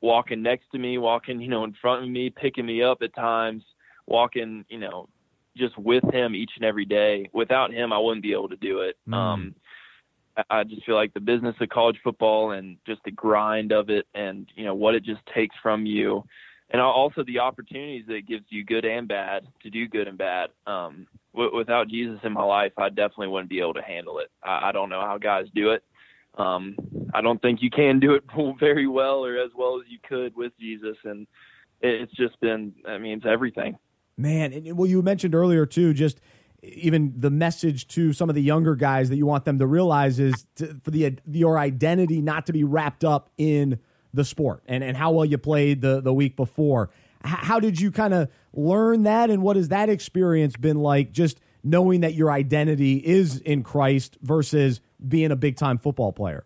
walking 0.00 0.42
next 0.42 0.70
to 0.72 0.78
me, 0.78 0.98
walking, 0.98 1.40
you 1.40 1.48
know, 1.48 1.64
in 1.64 1.74
front 1.80 2.04
of 2.04 2.10
me, 2.10 2.30
picking 2.30 2.66
me 2.66 2.82
up 2.82 2.98
at 3.02 3.14
times, 3.14 3.62
walking, 4.06 4.64
you 4.68 4.78
know, 4.78 5.08
just 5.56 5.76
with 5.78 6.04
Him 6.12 6.34
each 6.34 6.52
and 6.56 6.64
every 6.64 6.84
day. 6.84 7.28
Without 7.32 7.72
Him, 7.72 7.92
I 7.92 7.98
wouldn't 7.98 8.22
be 8.22 8.32
able 8.32 8.48
to 8.48 8.56
do 8.56 8.80
it. 8.80 8.96
Mm. 9.08 9.14
Um, 9.14 9.54
I 10.50 10.64
just 10.64 10.84
feel 10.84 10.96
like 10.96 11.14
the 11.14 11.20
business 11.20 11.54
of 11.60 11.68
college 11.68 11.98
football 12.02 12.52
and 12.52 12.76
just 12.86 13.00
the 13.04 13.12
grind 13.12 13.72
of 13.72 13.88
it, 13.88 14.06
and 14.14 14.48
you 14.56 14.64
know 14.64 14.74
what 14.74 14.94
it 14.94 15.04
just 15.04 15.20
takes 15.32 15.54
from 15.62 15.86
you, 15.86 16.24
and 16.70 16.82
also 16.82 17.22
the 17.24 17.38
opportunities 17.38 18.04
that 18.08 18.16
it 18.16 18.26
gives 18.26 18.44
you, 18.48 18.64
good 18.64 18.84
and 18.84 19.06
bad, 19.06 19.46
to 19.62 19.70
do 19.70 19.86
good 19.86 20.08
and 20.08 20.18
bad. 20.18 20.50
Um, 20.66 21.06
w- 21.34 21.54
without 21.56 21.88
Jesus 21.88 22.18
in 22.24 22.32
my 22.32 22.42
life, 22.42 22.72
I 22.76 22.88
definitely 22.88 23.28
wouldn't 23.28 23.50
be 23.50 23.60
able 23.60 23.74
to 23.74 23.82
handle 23.82 24.18
it. 24.18 24.30
I, 24.42 24.68
I 24.68 24.72
don't 24.72 24.88
know 24.88 25.02
how 25.02 25.18
guys 25.18 25.46
do 25.54 25.70
it. 25.70 25.84
Um, 26.36 26.74
I 27.14 27.20
don't 27.20 27.40
think 27.40 27.62
you 27.62 27.70
can 27.70 28.00
do 28.00 28.14
it 28.14 28.24
very 28.58 28.88
well 28.88 29.24
or 29.24 29.36
as 29.36 29.50
well 29.56 29.76
as 29.78 29.86
you 29.88 29.98
could 30.08 30.34
with 30.34 30.52
Jesus, 30.58 30.96
and 31.04 31.28
it's 31.80 32.12
just 32.12 32.40
been. 32.40 32.72
I 32.88 32.98
mean, 32.98 33.18
it's 33.18 33.26
everything. 33.26 33.78
Man, 34.16 34.52
and 34.52 34.76
well, 34.76 34.88
you 34.88 35.02
mentioned 35.02 35.34
earlier 35.34 35.66
too, 35.66 35.92
just 35.92 36.20
even 36.62 37.12
the 37.16 37.30
message 37.30 37.88
to 37.88 38.12
some 38.12 38.28
of 38.28 38.34
the 38.34 38.42
younger 38.42 38.74
guys 38.74 39.08
that 39.10 39.16
you 39.16 39.26
want 39.26 39.44
them 39.44 39.58
to 39.58 39.66
realize 39.66 40.18
is 40.18 40.46
to, 40.56 40.78
for 40.82 40.90
the 40.90 41.18
your 41.30 41.58
identity 41.58 42.20
not 42.20 42.46
to 42.46 42.52
be 42.52 42.64
wrapped 42.64 43.04
up 43.04 43.30
in 43.36 43.78
the 44.12 44.24
sport 44.24 44.62
and, 44.66 44.84
and 44.84 44.96
how 44.96 45.10
well 45.10 45.24
you 45.24 45.36
played 45.36 45.80
the, 45.80 46.00
the 46.00 46.14
week 46.14 46.36
before. 46.36 46.90
H- 47.26 47.32
how 47.32 47.60
did 47.60 47.80
you 47.80 47.90
kind 47.90 48.14
of 48.14 48.28
learn 48.52 49.02
that, 49.02 49.30
and 49.30 49.42
what 49.42 49.56
has 49.56 49.68
that 49.68 49.88
experience 49.88 50.56
been 50.56 50.78
like? 50.78 51.12
Just 51.12 51.40
knowing 51.64 52.02
that 52.02 52.14
your 52.14 52.30
identity 52.30 52.96
is 52.96 53.38
in 53.38 53.62
Christ 53.62 54.16
versus 54.22 54.80
being 55.06 55.32
a 55.32 55.36
big 55.36 55.56
time 55.56 55.78
football 55.78 56.12
player? 56.12 56.44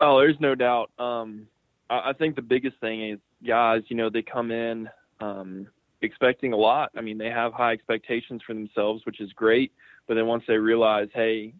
Oh, 0.00 0.18
there's 0.18 0.38
no 0.38 0.54
doubt. 0.54 0.90
Um, 0.98 1.48
I, 1.88 2.10
I, 2.10 2.12
think 2.12 2.36
the 2.36 2.42
biggest 2.42 2.76
thing 2.80 3.10
is 3.10 3.18
guys, 3.46 3.82
you 3.88 3.96
know, 3.96 4.10
they 4.10 4.22
come 4.22 4.50
in 4.50 4.88
um, 5.20 5.68
expecting 6.04 6.52
a 6.52 6.56
lot. 6.56 6.90
I 6.96 7.00
mean, 7.00 7.18
they 7.18 7.30
have 7.30 7.52
high 7.52 7.72
expectations 7.72 8.42
for 8.46 8.54
themselves, 8.54 9.04
which 9.04 9.20
is 9.20 9.32
great. 9.32 9.72
But 10.06 10.14
then 10.14 10.26
once 10.26 10.44
they 10.46 10.56
realize, 10.56 11.08
hey, 11.14 11.54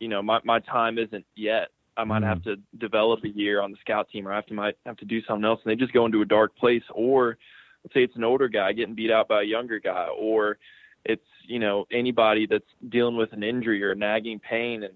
you 0.00 0.08
know, 0.08 0.22
my, 0.22 0.40
my 0.44 0.60
time 0.60 0.98
isn't 0.98 1.24
yet. 1.34 1.68
I 1.96 2.04
might 2.04 2.20
mm-hmm. 2.20 2.28
have 2.28 2.42
to 2.44 2.56
develop 2.78 3.24
a 3.24 3.28
year 3.28 3.60
on 3.60 3.72
the 3.72 3.78
scout 3.80 4.08
team, 4.08 4.28
or 4.28 4.32
I 4.32 4.36
have 4.36 4.46
to 4.46 4.54
might 4.54 4.76
have 4.86 4.96
to 4.98 5.04
do 5.04 5.20
something 5.24 5.44
else, 5.44 5.60
and 5.64 5.70
they 5.70 5.76
just 5.76 5.92
go 5.92 6.06
into 6.06 6.22
a 6.22 6.26
dark 6.26 6.56
place. 6.56 6.84
Or 6.94 7.36
let's 7.82 7.92
say 7.92 8.04
it's 8.04 8.16
an 8.16 8.24
older 8.24 8.48
guy 8.48 8.72
getting 8.72 8.94
beat 8.94 9.10
out 9.10 9.26
by 9.26 9.42
a 9.42 9.44
younger 9.44 9.80
guy, 9.80 10.06
or 10.16 10.58
it's 11.04 11.24
you 11.44 11.58
know 11.58 11.86
anybody 11.90 12.46
that's 12.46 12.64
dealing 12.88 13.16
with 13.16 13.32
an 13.32 13.42
injury 13.42 13.82
or 13.82 13.96
nagging 13.96 14.38
pain, 14.38 14.84
and 14.84 14.94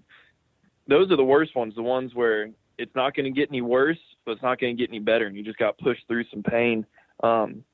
those 0.87 1.11
are 1.11 1.17
the 1.17 1.23
worst 1.23 1.55
ones. 1.57 1.75
The 1.75 1.83
ones 1.83 2.15
where 2.15 2.49
it's 2.77 2.95
not 2.95 3.15
going 3.15 3.25
to 3.25 3.37
get 3.37 3.49
any 3.49 3.61
worse, 3.61 3.99
but 4.25 4.31
it's 4.31 4.41
not 4.41 4.59
going 4.59 4.75
to 4.75 4.81
get 4.81 4.89
any 4.89 4.99
better, 4.99 5.27
and 5.27 5.35
you 5.35 5.43
just 5.43 5.59
got 5.59 5.77
pushed 5.79 6.07
through 6.07 6.23
some 6.31 6.41
pain. 6.41 6.85
Um, 7.21 7.65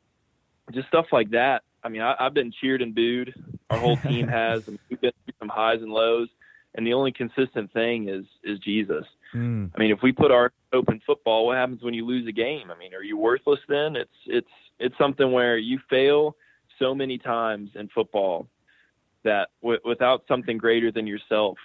just 0.72 0.88
stuff 0.88 1.08
like 1.12 1.32
that. 1.32 1.64
I 1.84 1.90
mean, 1.90 2.02
I, 2.02 2.16
I've 2.20 2.34
been 2.34 2.52
cheered 2.52 2.82
and 2.82 2.94
booed. 2.94 3.34
Our 3.70 3.80
whole 3.80 3.98
team 4.08 4.28
has. 4.28 4.64
and 4.68 4.80
we've 4.90 5.02
been 5.02 5.12
through 5.26 5.34
some 5.40 5.50
highs 5.50 5.82
and 5.82 5.92
lows, 5.92 6.30
and 6.76 6.86
the 6.86 6.94
only 6.94 7.12
consistent 7.12 7.72
thing 7.74 8.10
is 8.10 8.26
is 8.44 8.60
Jesus. 8.60 9.06
Mm. 9.34 9.72
I 9.76 9.80
mean, 9.80 9.92
if 9.92 10.00
we 10.02 10.12
put 10.12 10.32
our 10.32 10.52
open 10.74 11.02
football, 11.06 11.46
what 11.46 11.58
happens 11.58 11.84
when 11.84 11.94
you 11.94 12.06
lose 12.06 12.28
a 12.28 12.32
game? 12.32 12.72
I 12.72 12.78
mean, 12.78 12.94
are 12.94 13.04
you 13.04 13.18
worthless 13.18 13.60
then? 13.68 13.96
It's 13.96 14.10
it's 14.26 14.48
it's 14.80 14.98
something 14.98 15.32
where 15.32 15.58
you 15.58 15.80
fail 15.90 16.36
so 16.80 16.96
many 16.96 17.18
times 17.18 17.70
in 17.76 17.90
football 17.90 18.48
that 19.24 19.50
w- 19.62 19.80
without 19.84 20.24
something 20.28 20.58
greater 20.58 20.92
than 20.92 21.06
yourself, 21.06 21.58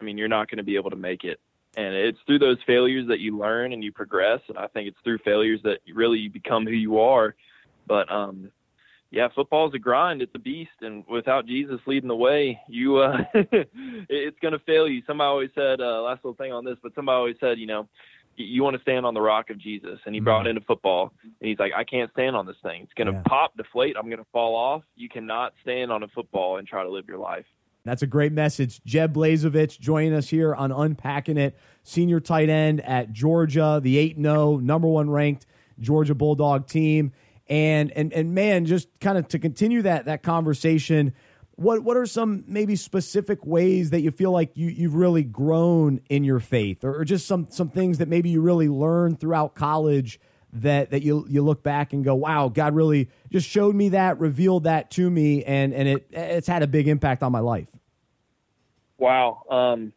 I 0.00 0.04
mean, 0.04 0.16
you're 0.16 0.28
not 0.28 0.48
going 0.48 0.58
to 0.58 0.64
be 0.64 0.76
able 0.76 0.90
to 0.90 0.96
make 0.96 1.24
it. 1.24 1.38
And 1.76 1.94
it's 1.94 2.18
through 2.26 2.38
those 2.38 2.56
failures 2.66 3.06
that 3.08 3.20
you 3.20 3.38
learn 3.38 3.72
and 3.72 3.84
you 3.84 3.92
progress. 3.92 4.40
And 4.48 4.58
I 4.58 4.66
think 4.68 4.88
it's 4.88 4.96
through 5.04 5.18
failures 5.18 5.60
that 5.64 5.80
really 5.94 6.18
you 6.18 6.30
become 6.30 6.64
who 6.64 6.72
you 6.72 6.98
are. 6.98 7.34
But 7.88 8.10
um, 8.12 8.52
yeah, 9.10 9.28
football's 9.34 9.74
a 9.74 9.78
grind. 9.78 10.20
It's 10.22 10.34
a 10.34 10.38
beast, 10.38 10.70
and 10.82 11.04
without 11.08 11.46
Jesus 11.46 11.80
leading 11.86 12.08
the 12.08 12.16
way, 12.16 12.60
you 12.68 12.98
uh, 12.98 13.16
it's 13.34 14.38
going 14.40 14.52
to 14.52 14.58
fail 14.60 14.86
you. 14.86 15.02
Somebody 15.06 15.26
always 15.26 15.50
said, 15.54 15.80
uh, 15.80 16.02
last 16.02 16.24
little 16.24 16.36
thing 16.36 16.52
on 16.52 16.64
this, 16.64 16.76
but 16.82 16.94
somebody 16.94 17.16
always 17.16 17.36
said, 17.40 17.58
you 17.58 17.66
know, 17.66 17.88
you 18.36 18.62
want 18.62 18.76
to 18.76 18.82
stand 18.82 19.04
on 19.04 19.14
the 19.14 19.20
rock 19.20 19.50
of 19.50 19.58
Jesus, 19.58 19.98
and 20.06 20.14
he 20.14 20.20
brought 20.20 20.46
it 20.46 20.50
into 20.50 20.60
football, 20.62 21.12
and 21.24 21.48
he's 21.48 21.58
like, 21.58 21.72
I 21.76 21.82
can't 21.82 22.10
stand 22.12 22.36
on 22.36 22.46
this 22.46 22.56
thing. 22.62 22.82
It's 22.82 22.92
going 22.94 23.08
to 23.08 23.14
Yeah. 23.14 23.22
pop, 23.26 23.56
deflate. 23.56 23.96
I'm 23.96 24.06
going 24.06 24.18
to 24.18 24.30
fall 24.32 24.54
off. 24.54 24.84
You 24.94 25.08
cannot 25.08 25.54
stand 25.62 25.90
on 25.90 26.04
a 26.04 26.08
football 26.08 26.58
and 26.58 26.68
try 26.68 26.84
to 26.84 26.88
live 26.88 27.06
your 27.08 27.18
life. 27.18 27.46
That's 27.84 28.02
a 28.02 28.06
great 28.06 28.32
message. 28.32 28.80
Jeb 28.84 29.14
Blazevich 29.14 29.80
joining 29.80 30.12
us 30.12 30.28
here 30.28 30.54
on 30.54 30.70
Unpacking 30.70 31.38
It, 31.38 31.56
senior 31.82 32.20
tight 32.20 32.50
end 32.50 32.80
at 32.82 33.12
Georgia, 33.12 33.80
the 33.82 33.96
8 33.96 34.16
0, 34.20 34.58
number 34.58 34.86
one 34.86 35.08
ranked 35.10 35.46
Georgia 35.80 36.14
Bulldog 36.14 36.66
team. 36.66 37.12
And 37.48 37.90
and 37.92 38.12
and 38.12 38.34
man, 38.34 38.66
just 38.66 38.88
kind 39.00 39.16
of 39.16 39.28
to 39.28 39.38
continue 39.38 39.82
that 39.82 40.04
that 40.04 40.22
conversation, 40.22 41.14
what 41.56 41.82
what 41.82 41.96
are 41.96 42.06
some 42.06 42.44
maybe 42.46 42.76
specific 42.76 43.44
ways 43.46 43.90
that 43.90 44.00
you 44.00 44.10
feel 44.10 44.32
like 44.32 44.50
you 44.54 44.68
you've 44.68 44.94
really 44.94 45.24
grown 45.24 46.00
in 46.08 46.24
your 46.24 46.40
faith, 46.40 46.84
or, 46.84 47.00
or 47.00 47.04
just 47.04 47.26
some 47.26 47.46
some 47.50 47.70
things 47.70 47.98
that 47.98 48.08
maybe 48.08 48.28
you 48.28 48.40
really 48.40 48.68
learned 48.68 49.18
throughout 49.18 49.54
college 49.54 50.20
that 50.52 50.90
that 50.90 51.02
you 51.02 51.26
you 51.28 51.42
look 51.42 51.62
back 51.62 51.92
and 51.92 52.04
go, 52.04 52.14
wow, 52.14 52.48
God 52.48 52.74
really 52.74 53.08
just 53.30 53.48
showed 53.48 53.74
me 53.74 53.90
that, 53.90 54.18
revealed 54.18 54.64
that 54.64 54.90
to 54.92 55.08
me, 55.08 55.44
and 55.44 55.72
and 55.72 55.88
it 55.88 56.08
it's 56.12 56.46
had 56.46 56.62
a 56.62 56.66
big 56.66 56.88
impact 56.88 57.22
on 57.22 57.32
my 57.32 57.40
life. 57.40 57.68
Wow. 58.98 59.42
Um, 59.50 59.92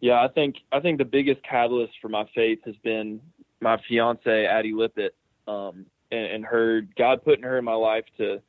yeah, 0.00 0.22
I 0.22 0.28
think 0.28 0.56
I 0.72 0.80
think 0.80 0.98
the 0.98 1.04
biggest 1.04 1.42
catalyst 1.44 1.94
for 2.00 2.08
my 2.08 2.28
faith 2.34 2.60
has 2.64 2.76
been 2.82 3.20
my 3.60 3.80
fiance 3.88 4.46
Addie 4.46 4.72
Lippett, 4.72 5.14
um, 5.46 5.86
and, 6.12 6.26
and 6.26 6.44
her 6.44 6.82
God 6.96 7.24
putting 7.24 7.42
her 7.44 7.58
in 7.58 7.64
my 7.64 7.74
life 7.74 8.04
to 8.18 8.40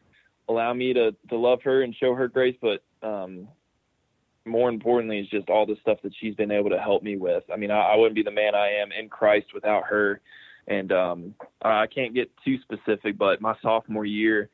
allow 0.50 0.74
me 0.74 0.94
to 0.94 1.16
to 1.30 1.38
love 1.38 1.60
her 1.64 1.82
and 1.82 1.96
show 1.96 2.14
her 2.14 2.28
grace, 2.28 2.58
but 2.62 2.84
um, 3.08 3.48
more 4.46 4.70
importantly, 4.70 5.20
is 5.20 5.30
just 5.30 5.50
all 5.50 5.66
the 5.66 5.78
stuff 5.82 6.00
that 6.04 6.12
she's 6.20 6.36
been 6.36 6.52
able 6.52 6.70
to 6.70 6.80
help 6.80 7.02
me 7.02 7.16
with. 7.18 7.44
I 7.52 7.56
mean, 7.56 7.72
I, 7.72 7.80
I 7.80 7.96
wouldn't 7.96 8.16
be 8.16 8.24
the 8.24 8.32
man 8.32 8.56
I 8.56 8.70
am 8.70 8.92
in 8.92 9.08
Christ 9.10 9.48
without 9.54 9.86
her, 9.86 10.20
and 10.68 10.92
um, 10.92 11.36
I 11.62 11.88
can't 11.88 12.14
get 12.14 12.30
too 12.44 12.58
specific, 12.62 13.18
but 13.18 13.42
my 13.42 13.56
sophomore 13.62 14.06
year, 14.06 14.50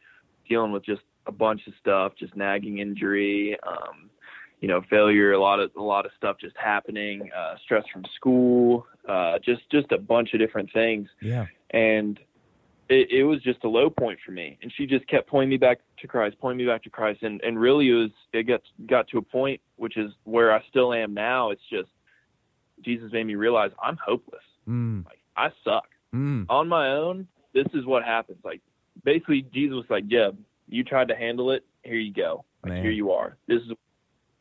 dealing 0.48 0.72
with 0.72 0.86
just 0.86 1.02
a 1.26 1.32
bunch 1.32 1.62
of 1.68 1.74
stuff, 1.82 2.14
just 2.20 2.36
nagging 2.36 2.80
injury. 2.80 3.58
Um, 3.68 4.10
you 4.62 4.68
know, 4.68 4.82
failure, 4.90 5.32
a 5.32 5.40
lot 5.40 5.62
of 5.62 5.72
a 5.78 5.82
lot 5.82 6.06
of 6.06 6.12
stuff 6.18 6.36
just 6.40 6.56
happening, 6.58 7.30
uh, 7.38 7.56
stress 7.64 7.86
from 7.94 8.04
school, 8.16 8.86
uh, 9.08 9.40
just 9.40 9.62
just 9.72 9.92
a 9.94 9.98
bunch 9.98 10.34
of 10.34 10.40
different 10.40 10.70
things, 10.74 11.08
Yeah. 11.22 11.46
and 11.72 12.20
it, 12.90 13.12
it 13.12 13.24
was 13.24 13.42
just 13.42 13.64
a 13.64 13.70
low 13.70 13.90
point 13.90 14.20
for 14.26 14.32
me. 14.32 14.58
And 14.62 14.74
she 14.76 14.86
just 14.86 15.08
kept 15.08 15.30
pointing 15.30 15.50
me 15.50 15.58
back 15.58 15.80
to 16.00 16.08
Christ, 16.08 16.38
pointing 16.40 16.66
me 16.66 16.72
back 16.72 16.84
to 16.84 16.90
Christ, 16.90 17.24
and 17.24 17.40
and 17.42 17.60
really 17.60 17.90
it 17.90 17.94
was 17.94 18.10
it 18.34 18.44
got 18.44 18.62
got 18.88 19.08
to 19.10 19.18
a 19.18 19.22
point 19.22 19.62
which 19.78 19.96
is 19.98 20.12
where 20.24 20.52
I 20.54 20.62
still 20.70 20.94
am 20.94 21.14
now. 21.14 21.52
It's 21.52 21.62
just 21.72 21.90
Jesus 22.84 23.12
made 23.12 23.26
me 23.26 23.36
realize 23.36 23.72
I'm 23.84 23.98
hopeless. 24.04 24.42
Mm, 24.68 25.06
Like 25.06 25.20
I 25.38 25.50
suck 25.64 25.88
mm, 26.14 26.46
on 26.50 26.68
my 26.68 26.90
own. 26.92 27.28
This 27.54 27.68
is 27.74 27.86
what 27.86 28.04
happens. 28.04 28.40
Like 28.44 28.62
basically, 29.04 29.46
Jesus 29.54 29.76
was 29.76 29.86
like, 29.90 30.08
"Jeb, 30.08 30.38
you 30.68 30.84
tried 30.84 31.08
to 31.10 31.16
handle 31.16 31.52
it. 31.52 31.66
Here 31.84 31.96
you 31.96 32.14
go. 32.14 32.44
Like 32.64 32.74
Man. 32.74 32.82
here 32.84 32.92
you 32.92 33.12
are. 33.12 33.38
This 33.48 33.62
is 33.62 33.72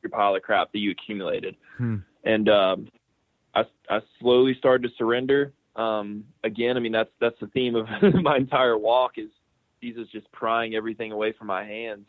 your 0.02 0.10
pile 0.10 0.34
of 0.34 0.42
crap 0.42 0.72
that 0.72 0.78
you 0.78 0.90
accumulated." 0.90 1.56
Hmm. 1.76 1.96
And 2.24 2.48
um, 2.48 2.88
I 3.54 3.62
I 3.88 4.00
slowly 4.20 4.54
started 4.58 4.88
to 4.88 4.94
surrender. 4.96 5.52
Um, 5.78 6.24
again, 6.42 6.76
I 6.76 6.80
mean 6.80 6.92
that's 6.92 7.10
that's 7.20 7.38
the 7.40 7.46
theme 7.48 7.76
of 7.76 7.86
my 8.22 8.36
entire 8.36 8.76
walk 8.76 9.12
is 9.16 9.30
Jesus 9.80 10.08
just 10.12 10.30
prying 10.32 10.74
everything 10.74 11.12
away 11.12 11.32
from 11.32 11.46
my 11.46 11.64
hands 11.64 12.06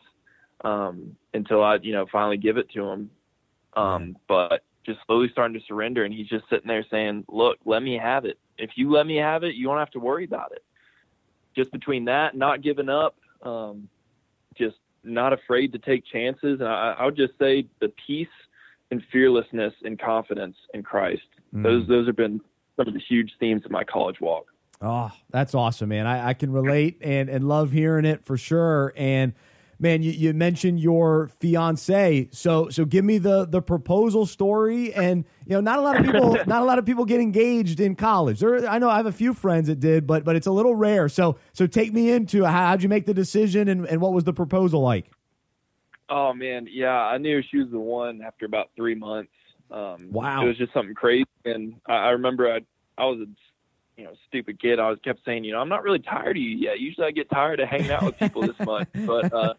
um, 0.64 1.16
until 1.34 1.62
I 1.62 1.76
you 1.80 1.92
know 1.92 2.06
finally 2.10 2.36
give 2.36 2.56
it 2.56 2.68
to 2.74 2.84
him. 2.84 3.10
Um, 3.74 4.16
but 4.28 4.64
just 4.84 4.98
slowly 5.06 5.28
starting 5.30 5.58
to 5.58 5.64
surrender, 5.66 6.04
and 6.04 6.12
he's 6.12 6.26
just 6.26 6.44
sitting 6.50 6.66
there 6.66 6.84
saying, 6.90 7.24
"Look, 7.28 7.58
let 7.64 7.82
me 7.82 7.96
have 7.96 8.24
it. 8.24 8.38
If 8.58 8.70
you 8.74 8.90
let 8.90 9.06
me 9.06 9.16
have 9.16 9.44
it, 9.44 9.54
you 9.54 9.66
don't 9.66 9.78
have 9.78 9.92
to 9.92 10.00
worry 10.00 10.24
about 10.24 10.50
it." 10.52 10.64
Just 11.56 11.70
between 11.70 12.04
that, 12.06 12.36
not 12.36 12.62
giving 12.62 12.88
up, 12.88 13.16
um, 13.42 13.88
just 14.58 14.76
not 15.04 15.32
afraid 15.32 15.72
to 15.72 15.78
take 15.78 16.04
chances, 16.12 16.58
and 16.60 16.68
I, 16.68 16.96
I 16.98 17.04
would 17.04 17.16
just 17.16 17.34
say 17.38 17.66
the 17.80 17.92
peace 18.06 18.26
and 18.90 19.00
fearlessness 19.12 19.72
and 19.84 20.00
confidence 20.00 20.56
in 20.74 20.82
Christ. 20.82 21.22
Mm. 21.54 21.62
Those 21.62 21.86
those 21.86 22.06
have 22.08 22.16
been 22.16 22.40
some 22.80 22.88
of 22.88 22.94
the 22.94 23.00
huge 23.00 23.32
themes 23.38 23.64
of 23.64 23.70
my 23.70 23.84
college 23.84 24.20
walk. 24.20 24.46
Oh, 24.80 25.10
that's 25.30 25.54
awesome, 25.54 25.90
man. 25.90 26.06
I, 26.06 26.28
I 26.28 26.34
can 26.34 26.50
relate 26.50 26.98
and, 27.02 27.28
and 27.28 27.46
love 27.46 27.70
hearing 27.70 28.06
it 28.06 28.24
for 28.24 28.38
sure. 28.38 28.94
And 28.96 29.34
man, 29.78 30.02
you, 30.02 30.10
you 30.10 30.32
mentioned 30.32 30.80
your 30.80 31.28
fiance. 31.38 32.30
So 32.32 32.70
so 32.70 32.86
give 32.86 33.04
me 33.04 33.18
the 33.18 33.44
the 33.44 33.60
proposal 33.60 34.24
story. 34.24 34.94
And 34.94 35.26
you 35.44 35.54
know, 35.54 35.60
not 35.60 35.78
a 35.78 35.82
lot 35.82 36.00
of 36.00 36.06
people 36.06 36.38
not 36.46 36.62
a 36.62 36.64
lot 36.64 36.78
of 36.78 36.86
people 36.86 37.04
get 37.04 37.20
engaged 37.20 37.78
in 37.78 37.94
college. 37.94 38.40
There, 38.40 38.66
I 38.66 38.78
know 38.78 38.88
I 38.88 38.96
have 38.96 39.06
a 39.06 39.12
few 39.12 39.34
friends 39.34 39.68
that 39.68 39.80
did, 39.80 40.06
but 40.06 40.24
but 40.24 40.34
it's 40.34 40.46
a 40.46 40.52
little 40.52 40.74
rare. 40.74 41.10
So 41.10 41.36
so 41.52 41.66
take 41.66 41.92
me 41.92 42.10
into 42.10 42.44
how, 42.44 42.68
how'd 42.68 42.82
you 42.82 42.88
make 42.88 43.04
the 43.04 43.14
decision 43.14 43.68
and, 43.68 43.86
and 43.86 44.00
what 44.00 44.14
was 44.14 44.24
the 44.24 44.32
proposal 44.32 44.80
like? 44.80 45.10
Oh 46.08 46.32
man, 46.32 46.66
yeah, 46.70 46.88
I 46.88 47.18
knew 47.18 47.42
she 47.42 47.58
was 47.58 47.70
the 47.70 47.78
one 47.78 48.22
after 48.22 48.46
about 48.46 48.70
three 48.74 48.94
months. 48.94 49.30
Um, 49.70 50.08
Wow. 50.10 50.44
it 50.44 50.48
was 50.48 50.58
just 50.58 50.72
something 50.72 50.94
crazy, 50.94 51.26
and 51.44 51.74
I, 51.88 51.94
I 51.94 52.08
remember 52.10 52.50
I 52.50 52.60
I 52.98 53.06
was 53.06 53.20
a 53.20 53.26
you 54.00 54.04
know 54.04 54.12
stupid 54.26 54.60
kid. 54.60 54.78
I 54.78 54.88
was 54.88 54.98
kept 55.04 55.20
saying, 55.24 55.44
you 55.44 55.52
know, 55.52 55.60
I'm 55.60 55.68
not 55.68 55.82
really 55.82 55.98
tired 56.00 56.36
of 56.36 56.42
you 56.42 56.56
yet. 56.56 56.80
Usually 56.80 57.06
I 57.06 57.10
get 57.10 57.30
tired 57.30 57.60
of 57.60 57.68
hanging 57.68 57.90
out 57.90 58.06
with 58.06 58.18
people 58.18 58.42
this 58.42 58.56
much, 58.64 58.88
but 59.06 59.32
uh, 59.32 59.54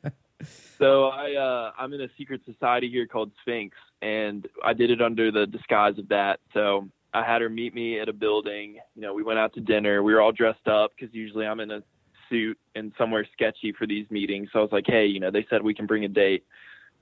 so 0.79 1.05
I 1.05 1.33
uh, 1.35 1.71
I'm 1.77 1.93
in 1.93 2.01
a 2.01 2.07
secret 2.17 2.41
society 2.45 2.89
here 2.89 3.07
called 3.07 3.31
Sphinx, 3.41 3.77
and 4.01 4.47
I 4.63 4.73
did 4.73 4.91
it 4.91 5.01
under 5.01 5.31
the 5.31 5.45
disguise 5.45 5.97
of 5.97 6.09
that. 6.09 6.39
So 6.53 6.89
I 7.13 7.23
had 7.23 7.41
her 7.41 7.49
meet 7.49 7.73
me 7.73 7.99
at 7.99 8.09
a 8.09 8.13
building. 8.13 8.77
You 8.95 9.01
know, 9.01 9.13
we 9.13 9.23
went 9.23 9.39
out 9.39 9.53
to 9.53 9.61
dinner. 9.61 10.03
We 10.03 10.13
were 10.13 10.21
all 10.21 10.31
dressed 10.31 10.67
up 10.67 10.91
because 10.97 11.13
usually 11.13 11.45
I'm 11.45 11.59
in 11.59 11.71
a 11.71 11.83
suit 12.29 12.57
and 12.75 12.91
somewhere 12.97 13.27
sketchy 13.33 13.73
for 13.77 13.85
these 13.85 14.09
meetings. 14.09 14.49
So 14.51 14.59
I 14.59 14.61
was 14.61 14.71
like, 14.71 14.85
hey, 14.87 15.05
you 15.05 15.19
know, 15.19 15.31
they 15.31 15.45
said 15.49 15.61
we 15.61 15.73
can 15.73 15.85
bring 15.85 16.05
a 16.05 16.07
date. 16.07 16.45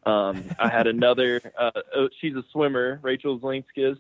Um, 0.06 0.44
I 0.60 0.70
had 0.70 0.88
another. 0.88 1.42
Uh, 1.58 1.72
oh, 1.96 2.10
she's 2.20 2.36
a 2.36 2.44
swimmer, 2.52 3.00
Rachel 3.02 3.40
Zilinskas. 3.40 3.98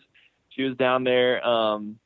She 0.50 0.63
was 0.63 0.75
down 0.77 1.03
there 1.03 1.46
um, 1.46 2.00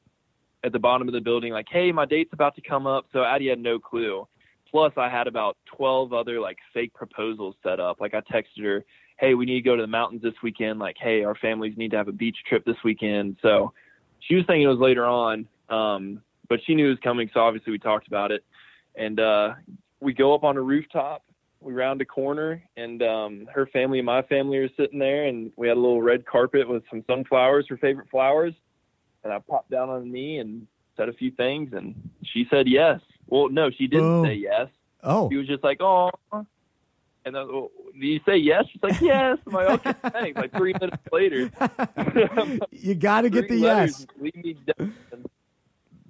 at 0.63 0.71
the 0.71 0.79
bottom 0.79 1.07
of 1.07 1.13
the 1.13 1.21
building, 1.21 1.53
like, 1.53 1.67
"Hey, 1.69 1.91
my 1.91 2.05
date's 2.05 2.33
about 2.33 2.55
to 2.55 2.61
come 2.61 2.87
up." 2.87 3.05
So 3.13 3.23
Addie 3.23 3.49
had 3.49 3.59
no 3.59 3.79
clue. 3.79 4.27
Plus, 4.69 4.93
I 4.97 5.09
had 5.09 5.27
about 5.27 5.57
twelve 5.65 6.13
other 6.13 6.39
like 6.39 6.57
fake 6.73 6.93
proposals 6.93 7.55
set 7.63 7.79
up. 7.79 8.01
Like 8.01 8.13
I 8.13 8.21
texted 8.21 8.63
her, 8.63 8.83
"Hey, 9.17 9.35
we 9.35 9.45
need 9.45 9.55
to 9.55 9.61
go 9.61 9.75
to 9.75 9.81
the 9.81 9.87
mountains 9.87 10.23
this 10.23 10.33
weekend." 10.41 10.79
Like, 10.79 10.97
"Hey, 10.99 11.23
our 11.23 11.35
families 11.35 11.77
need 11.77 11.91
to 11.91 11.97
have 11.97 12.07
a 12.07 12.13
beach 12.13 12.37
trip 12.47 12.65
this 12.65 12.83
weekend." 12.83 13.37
So 13.41 13.73
she 14.19 14.35
was 14.35 14.45
thinking 14.47 14.63
it 14.63 14.67
was 14.67 14.79
later 14.79 15.05
on, 15.05 15.47
um, 15.69 16.21
but 16.49 16.59
she 16.65 16.73
knew 16.73 16.87
it 16.87 16.89
was 16.89 16.99
coming. 17.03 17.29
So 17.33 17.41
obviously, 17.41 17.71
we 17.71 17.79
talked 17.79 18.07
about 18.07 18.31
it, 18.31 18.43
and 18.95 19.19
uh, 19.19 19.53
we 19.99 20.13
go 20.13 20.33
up 20.33 20.43
on 20.43 20.57
a 20.57 20.61
rooftop 20.61 21.23
we 21.63 21.73
round 21.73 22.01
a 22.01 22.05
corner 22.05 22.61
and 22.77 23.01
um 23.01 23.47
her 23.53 23.65
family 23.67 23.99
and 23.99 24.05
my 24.05 24.21
family 24.23 24.57
are 24.57 24.69
sitting 24.77 24.99
there 24.99 25.25
and 25.25 25.51
we 25.55 25.67
had 25.67 25.77
a 25.77 25.79
little 25.79 26.01
red 26.01 26.25
carpet 26.25 26.67
with 26.67 26.83
some 26.89 27.03
sunflowers 27.07 27.65
her 27.69 27.77
favorite 27.77 28.09
flowers 28.09 28.53
and 29.23 29.31
i 29.31 29.39
popped 29.39 29.69
down 29.69 29.89
on 29.89 30.01
a 30.01 30.05
knee 30.05 30.39
and 30.39 30.67
said 30.97 31.09
a 31.09 31.13
few 31.13 31.31
things 31.31 31.73
and 31.73 31.95
she 32.23 32.45
said 32.49 32.67
yes. 32.67 32.99
Well 33.27 33.49
no 33.49 33.71
she 33.71 33.87
didn't 33.87 34.25
say 34.25 34.35
yes. 34.35 34.67
Oh, 35.03 35.29
she 35.29 35.37
was 35.37 35.47
just 35.47 35.63
like 35.63 35.81
oh 35.81 36.11
and 36.31 37.35
then 37.35 37.35
oh, 37.35 37.71
do 37.99 38.05
you 38.05 38.19
say 38.25 38.37
yes? 38.37 38.65
She's 38.71 38.83
like 38.83 38.99
yes. 39.01 39.37
I'm 39.47 39.53
like 39.53 39.69
okay 39.69 39.93
thanks. 40.09 40.37
Like 40.37 40.51
three 40.51 40.73
minutes 40.73 41.03
later. 41.11 41.51
You 42.71 42.95
got 42.95 43.21
to 43.21 43.29
get 43.29 43.47
the 43.47 43.57
yes, 43.57 44.05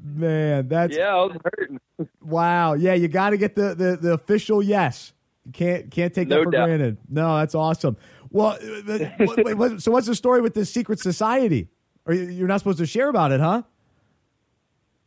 man. 0.04 0.68
That's 0.68 0.96
yeah 0.98 1.16
i 1.16 1.26
was 1.26 1.38
hurting. 1.44 1.80
Wow. 2.20 2.74
Yeah, 2.74 2.96
you 2.96 3.08
got 3.08 3.30
to 3.30 3.38
get 3.38 3.56
the, 3.56 3.76
the 3.76 3.98
the 4.02 4.14
official 4.14 4.64
yes. 4.64 5.13
Can't 5.52 5.92
can't 5.92 6.14
take 6.14 6.30
that 6.30 6.44
for 6.44 6.52
doubt. 6.52 6.68
granted. 6.68 6.98
No, 7.10 7.38
that's 7.38 7.54
awesome. 7.56 7.98
Well, 8.32 8.58
wait, 9.20 9.58
wait, 9.58 9.82
so 9.82 9.92
what's 9.92 10.08
the 10.08 10.16
story 10.16 10.40
with 10.42 10.54
this 10.54 10.70
secret 10.72 11.00
society? 11.00 11.68
Or 12.06 12.14
you- 12.14 12.30
you're 12.30 12.48
not 12.48 12.60
supposed 12.60 12.78
to 12.80 12.86
share 12.86 13.10
about 13.10 13.32
it, 13.32 13.40
huh? 13.42 13.64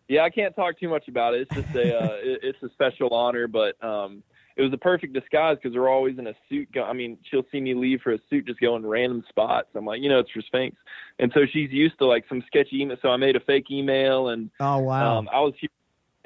Yeah, 0.08 0.22
I 0.22 0.30
can't 0.30 0.54
talk 0.54 0.78
too 0.78 0.88
much 0.88 1.08
about 1.08 1.34
it. 1.34 1.48
It's 1.50 1.54
just 1.66 1.74
a 1.76 1.98
uh, 1.98 2.16
it, 2.22 2.40
it's 2.42 2.62
a 2.62 2.68
special 2.70 3.12
honor, 3.14 3.48
but 3.48 3.82
um, 3.82 4.22
it 4.56 4.62
was 4.62 4.72
a 4.72 4.78
perfect 4.78 5.12
disguise 5.14 5.56
because 5.60 5.76
we're 5.76 5.88
always 5.88 6.18
in 6.18 6.26
a 6.28 6.34
suit. 6.48 6.70
Go- 6.72 6.84
I 6.84 6.92
mean, 6.92 7.18
she'll 7.30 7.44
see 7.50 7.60
me 7.60 7.74
leave 7.74 8.02
for 8.02 8.12
a 8.12 8.18
suit, 8.30 8.46
just 8.46 8.60
go 8.60 8.76
in 8.76 8.86
random 8.86 9.24
spots. 9.28 9.68
I'm 9.74 9.84
like, 9.84 10.00
you 10.02 10.08
know, 10.08 10.20
it's 10.20 10.30
for 10.30 10.42
Sphinx, 10.42 10.76
and 11.18 11.32
so 11.34 11.40
she's 11.52 11.70
used 11.72 11.98
to 11.98 12.06
like 12.06 12.24
some 12.28 12.42
sketchy 12.46 12.82
email. 12.82 12.96
So 13.02 13.08
I 13.08 13.16
made 13.16 13.34
a 13.36 13.40
fake 13.40 13.70
email, 13.70 14.28
and 14.28 14.50
Oh 14.60 14.78
wow. 14.78 15.18
um, 15.18 15.28
I 15.32 15.40
was 15.40 15.54
here, 15.60 15.70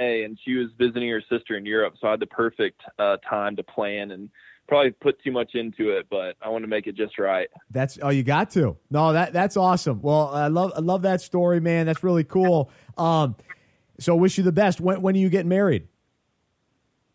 today, 0.01 0.25
and 0.25 0.39
she 0.45 0.55
was 0.55 0.69
visiting 0.79 1.09
her 1.11 1.23
sister 1.31 1.57
in 1.57 1.67
Europe, 1.67 1.95
so 2.01 2.09
I 2.09 2.13
had 2.13 2.21
the 2.21 2.27
perfect 2.27 2.81
uh, 2.99 3.19
time 3.29 3.57
to 3.57 3.63
plan 3.63 4.11
and 4.11 4.31
probably 4.69 4.93
put 4.93 5.23
too 5.23 5.33
much 5.33 5.55
into 5.55 5.91
it, 5.91 6.07
but 6.11 6.37
I 6.41 6.49
want 6.49 6.63
to 6.63 6.69
make 6.69 6.87
it 6.87 6.97
just 6.97 7.19
right. 7.19 7.49
That's 7.71 7.99
oh, 8.01 8.11
you 8.11 8.23
got 8.23 8.51
to. 8.51 8.77
No, 8.91 9.13
that 9.13 9.33
that's 9.33 9.57
awesome. 9.57 10.01
Well, 10.03 10.29
I 10.29 10.49
love 10.49 10.73
I 10.77 10.81
love 10.81 11.03
that 11.03 11.21
story, 11.21 11.61
man. 11.61 11.87
That's 11.87 12.03
really 12.03 12.25
cool. 12.25 12.71
Um, 12.97 13.37
so 13.99 14.15
wish 14.17 14.39
you 14.39 14.45
the 14.45 14.53
best. 14.53 14.81
When 14.81 15.03
when 15.03 15.15
are 15.15 15.19
you 15.19 15.29
getting 15.29 15.49
married? 15.49 15.89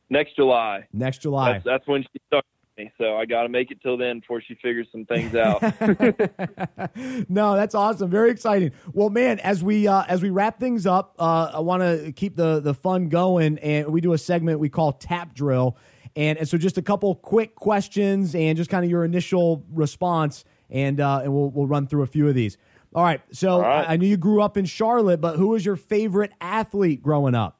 next 0.09 0.35
July. 0.35 0.87
Next 0.93 1.21
July. 1.21 1.53
That's, 1.53 1.65
that's 1.65 1.87
when 1.87 2.03
she 2.03 2.19
starts 2.27 2.47
me. 2.77 2.91
So 2.97 3.17
I 3.17 3.25
got 3.25 3.43
to 3.43 3.49
make 3.49 3.71
it 3.71 3.81
till 3.81 3.97
then 3.97 4.19
before 4.19 4.41
she 4.41 4.55
figures 4.55 4.87
some 4.91 5.05
things 5.05 5.35
out. 5.35 5.61
no, 7.29 7.55
that's 7.55 7.75
awesome. 7.75 8.09
Very 8.09 8.31
exciting. 8.31 8.71
Well, 8.93 9.09
man, 9.09 9.39
as 9.39 9.63
we 9.63 9.87
uh, 9.87 10.03
as 10.07 10.21
we 10.21 10.29
wrap 10.29 10.59
things 10.59 10.85
up, 10.85 11.15
uh, 11.19 11.51
I 11.53 11.59
want 11.59 11.83
to 11.83 12.11
keep 12.11 12.35
the 12.35 12.59
the 12.59 12.73
fun 12.73 13.09
going, 13.09 13.57
and 13.59 13.87
we 13.87 14.01
do 14.01 14.13
a 14.13 14.17
segment 14.17 14.59
we 14.59 14.69
call 14.69 14.93
Tap 14.93 15.33
Drill. 15.33 15.77
And, 16.17 16.37
and 16.39 16.47
so, 16.47 16.57
just 16.57 16.77
a 16.77 16.81
couple 16.81 17.13
quick 17.15 17.55
questions 17.55 18.35
and 18.35 18.55
just 18.55 18.69
kind 18.69 18.85
of 18.85 18.91
your 18.91 19.03
initial 19.03 19.65
response, 19.73 20.45
and 20.69 21.01
uh, 21.01 21.21
and 21.23 21.33
we'll 21.33 21.49
we'll 21.49 21.67
run 21.67 21.87
through 21.87 22.03
a 22.03 22.07
few 22.07 22.27
of 22.27 22.35
these. 22.35 22.57
All 22.93 23.03
right. 23.03 23.19
So 23.31 23.55
All 23.55 23.61
right. 23.61 23.89
I, 23.89 23.93
I 23.93 23.97
knew 23.97 24.07
you 24.07 24.15
grew 24.15 24.41
up 24.41 24.55
in 24.55 24.63
Charlotte, 24.63 25.19
but 25.19 25.35
who 25.35 25.49
was 25.49 25.65
your 25.65 25.75
favorite 25.75 26.31
athlete 26.39 27.03
growing 27.03 27.35
up? 27.35 27.59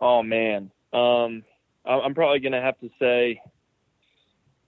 oh 0.00 0.22
man, 0.22 0.70
um, 0.92 1.42
I'm 1.86 2.14
probably 2.14 2.40
gonna 2.40 2.60
have 2.60 2.78
to 2.80 2.90
say 2.98 3.40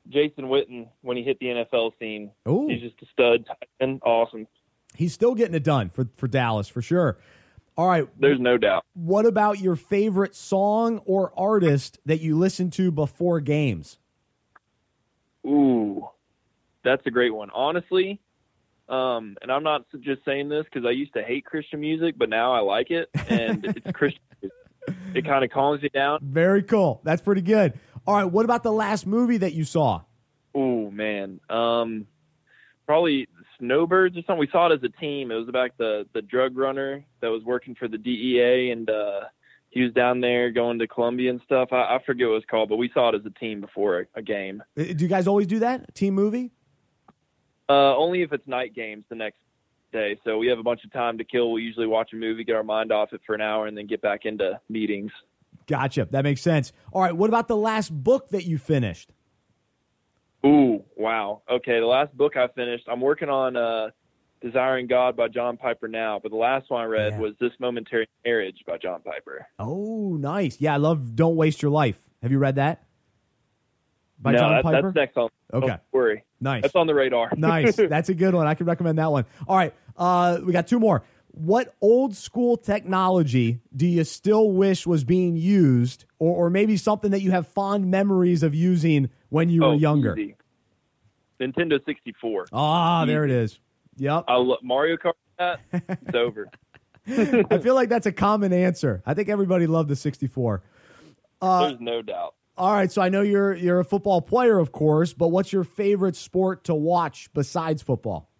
Jason 0.08 0.46
Witten 0.46 0.88
when 1.02 1.16
he 1.16 1.22
hit 1.22 1.38
the 1.40 1.46
NFL 1.46 1.92
scene. 1.98 2.30
Ooh. 2.48 2.68
He's 2.68 2.80
just 2.80 2.96
a 3.02 3.06
stud 3.12 3.46
and 3.80 4.00
awesome. 4.04 4.46
He's 4.94 5.12
still 5.12 5.34
getting 5.34 5.54
it 5.54 5.64
done 5.64 5.90
for 5.90 6.08
for 6.16 6.28
Dallas 6.28 6.68
for 6.68 6.82
sure. 6.82 7.18
All 7.76 7.86
right. 7.86 8.08
There's 8.18 8.40
no 8.40 8.58
doubt. 8.58 8.84
What 8.94 9.24
about 9.24 9.60
your 9.60 9.76
favorite 9.76 10.34
song 10.34 10.98
or 11.04 11.32
artist 11.36 12.00
that 12.06 12.20
you 12.20 12.36
listen 12.36 12.70
to 12.72 12.90
before 12.90 13.38
games? 13.38 13.98
Ooh, 15.46 16.08
that's 16.84 17.06
a 17.06 17.10
great 17.10 17.32
one. 17.32 17.50
Honestly, 17.54 18.20
um, 18.88 19.36
and 19.42 19.52
I'm 19.52 19.62
not 19.62 19.84
just 20.00 20.24
saying 20.24 20.48
this 20.48 20.64
because 20.64 20.86
I 20.86 20.90
used 20.90 21.14
to 21.14 21.22
hate 21.22 21.44
Christian 21.44 21.80
music, 21.80 22.16
but 22.18 22.28
now 22.28 22.52
I 22.52 22.60
like 22.60 22.90
it, 22.90 23.08
and 23.28 23.64
it's 23.76 23.92
Christian. 23.92 24.20
It 25.14 25.24
kind 25.24 25.44
of 25.44 25.50
calms 25.50 25.82
me 25.82 25.88
down. 25.88 26.20
Very 26.22 26.62
cool. 26.62 27.00
That's 27.04 27.22
pretty 27.22 27.42
good. 27.42 27.78
All 28.06 28.14
right. 28.14 28.24
What 28.24 28.44
about 28.44 28.62
the 28.62 28.72
last 28.72 29.06
movie 29.06 29.38
that 29.38 29.52
you 29.54 29.64
saw? 29.64 30.02
Oh 30.54 30.90
man. 30.90 31.40
Um, 31.50 32.06
probably 32.86 33.28
Snowbirds 33.58 34.16
or 34.16 34.22
something. 34.22 34.38
We 34.38 34.48
saw 34.50 34.70
it 34.70 34.74
as 34.76 34.82
a 34.82 35.00
team. 35.00 35.30
It 35.30 35.34
was 35.36 35.48
about 35.48 35.70
the 35.78 36.06
the 36.14 36.22
drug 36.22 36.56
runner 36.56 37.04
that 37.20 37.28
was 37.28 37.42
working 37.44 37.74
for 37.74 37.88
the 37.88 37.98
DEA, 37.98 38.70
and 38.70 38.88
uh, 38.88 39.20
he 39.70 39.82
was 39.82 39.92
down 39.92 40.20
there 40.20 40.50
going 40.50 40.78
to 40.78 40.86
Colombia 40.86 41.30
and 41.30 41.40
stuff. 41.44 41.68
I, 41.72 41.96
I 41.96 41.98
forget 42.06 42.26
what 42.26 42.32
it 42.32 42.36
was 42.36 42.44
called, 42.50 42.68
but 42.68 42.76
we 42.76 42.90
saw 42.94 43.10
it 43.10 43.14
as 43.16 43.26
a 43.26 43.30
team 43.38 43.60
before 43.60 44.00
a, 44.00 44.06
a 44.18 44.22
game. 44.22 44.62
Uh, 44.78 44.84
Do 44.84 44.96
you 45.04 45.08
guys 45.08 45.26
always 45.26 45.46
do 45.46 45.58
that? 45.60 45.94
Team 45.94 46.14
movie? 46.14 46.50
Uh, 47.68 47.94
only 47.96 48.22
if 48.22 48.32
it's 48.32 48.46
night 48.46 48.74
games 48.74 49.04
the 49.10 49.14
next 49.14 49.38
day. 49.92 50.18
So 50.24 50.38
we 50.38 50.46
have 50.48 50.58
a 50.58 50.62
bunch 50.62 50.84
of 50.84 50.92
time 50.92 51.18
to 51.18 51.24
kill. 51.24 51.52
We 51.52 51.62
usually 51.62 51.86
watch 51.86 52.12
a 52.12 52.16
movie, 52.16 52.44
get 52.44 52.56
our 52.56 52.62
mind 52.64 52.92
off 52.92 53.12
it 53.12 53.20
for 53.26 53.34
an 53.34 53.40
hour, 53.40 53.66
and 53.66 53.76
then 53.76 53.86
get 53.86 54.00
back 54.02 54.24
into 54.24 54.60
meetings. 54.68 55.10
Gotcha. 55.66 56.08
That 56.10 56.24
makes 56.24 56.40
sense. 56.40 56.72
All 56.92 57.02
right. 57.02 57.14
What 57.16 57.28
about 57.28 57.48
the 57.48 57.56
last 57.56 57.90
book 57.90 58.30
that 58.30 58.44
you 58.44 58.58
finished? 58.58 59.12
Ooh, 60.46 60.84
wow. 60.96 61.42
Okay, 61.50 61.80
the 61.80 61.86
last 61.86 62.16
book 62.16 62.36
I 62.36 62.46
finished, 62.48 62.84
I'm 62.88 63.00
working 63.00 63.28
on 63.28 63.56
uh, 63.56 63.88
Desiring 64.40 64.86
God 64.86 65.16
by 65.16 65.26
John 65.28 65.56
Piper 65.56 65.88
now, 65.88 66.20
but 66.22 66.30
the 66.30 66.36
last 66.38 66.70
one 66.70 66.80
I 66.82 66.84
read 66.84 67.14
Yeah. 67.14 67.18
was 67.18 67.32
This 67.40 67.50
Momentary 67.58 68.08
Marriage 68.24 68.58
by 68.66 68.78
John 68.78 69.00
Piper. 69.02 69.46
Oh, 69.58 70.16
nice. 70.18 70.60
Yeah, 70.60 70.74
I 70.74 70.76
love 70.76 71.16
Don't 71.16 71.34
Waste 71.34 71.60
Your 71.60 71.72
Life. 71.72 71.98
Have 72.22 72.30
you 72.30 72.38
read 72.38 72.54
that? 72.54 72.84
By 74.20 74.32
no, 74.32 74.38
John 74.38 74.52
that, 74.52 74.62
Piper? 74.64 74.82
that's 74.82 74.94
next 74.94 75.16
on. 75.16 75.28
Okay. 75.52 75.66
Don't 75.66 75.80
worry. 75.92 76.24
Nice. 76.40 76.62
That's 76.62 76.74
on 76.74 76.86
the 76.86 76.94
radar. 76.94 77.30
nice. 77.36 77.76
That's 77.76 78.08
a 78.08 78.14
good 78.14 78.34
one. 78.34 78.46
I 78.46 78.54
can 78.54 78.66
recommend 78.66 78.98
that 78.98 79.10
one. 79.10 79.24
All 79.46 79.56
right. 79.56 79.74
Uh, 79.96 80.38
we 80.44 80.52
got 80.52 80.66
two 80.66 80.78
more. 80.78 81.04
What 81.32 81.74
old 81.80 82.16
school 82.16 82.56
technology 82.56 83.60
do 83.74 83.86
you 83.86 84.04
still 84.04 84.50
wish 84.50 84.86
was 84.86 85.04
being 85.04 85.36
used, 85.36 86.04
or, 86.18 86.46
or 86.46 86.50
maybe 86.50 86.76
something 86.76 87.12
that 87.12 87.22
you 87.22 87.30
have 87.30 87.46
fond 87.48 87.90
memories 87.90 88.42
of 88.42 88.54
using 88.54 89.10
when 89.28 89.48
you 89.48 89.62
were 89.62 89.68
oh, 89.68 89.76
younger? 89.76 90.16
easy. 90.16 90.34
Nintendo 91.40 91.84
64. 91.84 92.46
Ah, 92.52 93.04
there 93.04 93.24
it 93.24 93.30
is. 93.30 93.60
Yep. 93.98 94.24
I 94.28 94.36
love 94.36 94.58
Mario 94.62 94.96
Kart. 94.96 95.12
That 95.38 95.60
it's 95.72 96.14
over. 96.14 96.48
I 97.06 97.58
feel 97.58 97.74
like 97.74 97.88
that's 97.88 98.06
a 98.06 98.12
common 98.12 98.52
answer. 98.52 99.02
I 99.06 99.14
think 99.14 99.28
everybody 99.28 99.66
loved 99.66 99.88
the 99.88 99.96
64. 99.96 100.62
Uh, 101.40 101.68
There's 101.68 101.80
no 101.80 102.02
doubt. 102.02 102.34
All 102.58 102.72
right, 102.72 102.90
so 102.90 103.00
I 103.00 103.08
know 103.08 103.22
you're 103.22 103.54
you're 103.54 103.78
a 103.78 103.84
football 103.84 104.20
player, 104.20 104.58
of 104.58 104.72
course, 104.72 105.12
but 105.12 105.28
what's 105.28 105.52
your 105.52 105.62
favorite 105.62 106.16
sport 106.16 106.64
to 106.64 106.74
watch 106.74 107.30
besides 107.32 107.82
football? 107.82 108.32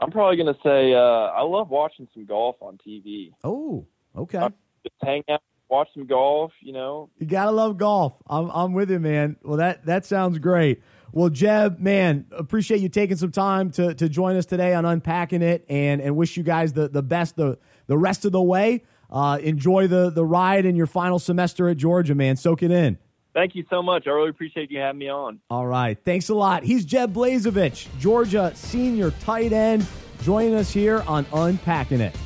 I'm 0.00 0.10
probably 0.10 0.36
gonna 0.36 0.58
say 0.64 0.92
uh, 0.92 0.98
I 0.98 1.42
love 1.42 1.70
watching 1.70 2.08
some 2.12 2.24
golf 2.26 2.56
on 2.60 2.78
TV. 2.84 3.30
Oh, 3.44 3.86
okay. 4.16 4.40
Just 4.82 4.96
hang 5.04 5.22
out, 5.30 5.40
watch 5.68 5.86
some 5.94 6.06
golf. 6.06 6.50
You 6.60 6.72
know, 6.72 7.10
You 7.18 7.26
gotta 7.26 7.52
love 7.52 7.78
golf. 7.78 8.14
I'm 8.28 8.50
I'm 8.50 8.72
with 8.72 8.90
you, 8.90 8.98
man. 8.98 9.36
Well, 9.44 9.58
that 9.58 9.86
that 9.86 10.04
sounds 10.04 10.40
great. 10.40 10.82
Well, 11.12 11.28
Jeb, 11.28 11.78
man, 11.78 12.26
appreciate 12.32 12.80
you 12.80 12.88
taking 12.88 13.18
some 13.18 13.30
time 13.30 13.70
to 13.72 13.94
to 13.94 14.08
join 14.08 14.34
us 14.34 14.46
today 14.46 14.74
on 14.74 14.84
unpacking 14.84 15.42
it, 15.42 15.64
and 15.68 16.00
and 16.00 16.16
wish 16.16 16.36
you 16.36 16.42
guys 16.42 16.72
the 16.72 16.88
the 16.88 17.04
best 17.04 17.36
the 17.36 17.56
the 17.86 17.96
rest 17.96 18.24
of 18.24 18.32
the 18.32 18.42
way. 18.42 18.82
Uh, 19.08 19.38
enjoy 19.40 19.86
the 19.86 20.10
the 20.10 20.24
ride 20.24 20.66
in 20.66 20.74
your 20.74 20.86
final 20.88 21.20
semester 21.20 21.68
at 21.68 21.76
Georgia, 21.76 22.16
man. 22.16 22.34
Soak 22.34 22.64
it 22.64 22.72
in. 22.72 22.98
Thank 23.34 23.54
you 23.54 23.64
so 23.70 23.82
much. 23.82 24.06
I 24.06 24.10
really 24.10 24.30
appreciate 24.30 24.70
you 24.70 24.78
having 24.78 24.98
me 24.98 25.08
on. 25.08 25.40
All 25.50 25.66
right. 25.66 25.98
Thanks 26.04 26.28
a 26.28 26.34
lot. 26.34 26.62
He's 26.62 26.84
Jeb 26.84 27.12
Blazevich, 27.14 27.86
Georgia 27.98 28.52
senior 28.54 29.10
tight 29.12 29.52
end, 29.52 29.86
joining 30.22 30.54
us 30.54 30.70
here 30.72 31.02
on 31.06 31.26
Unpacking 31.32 32.00
It. 32.00 32.16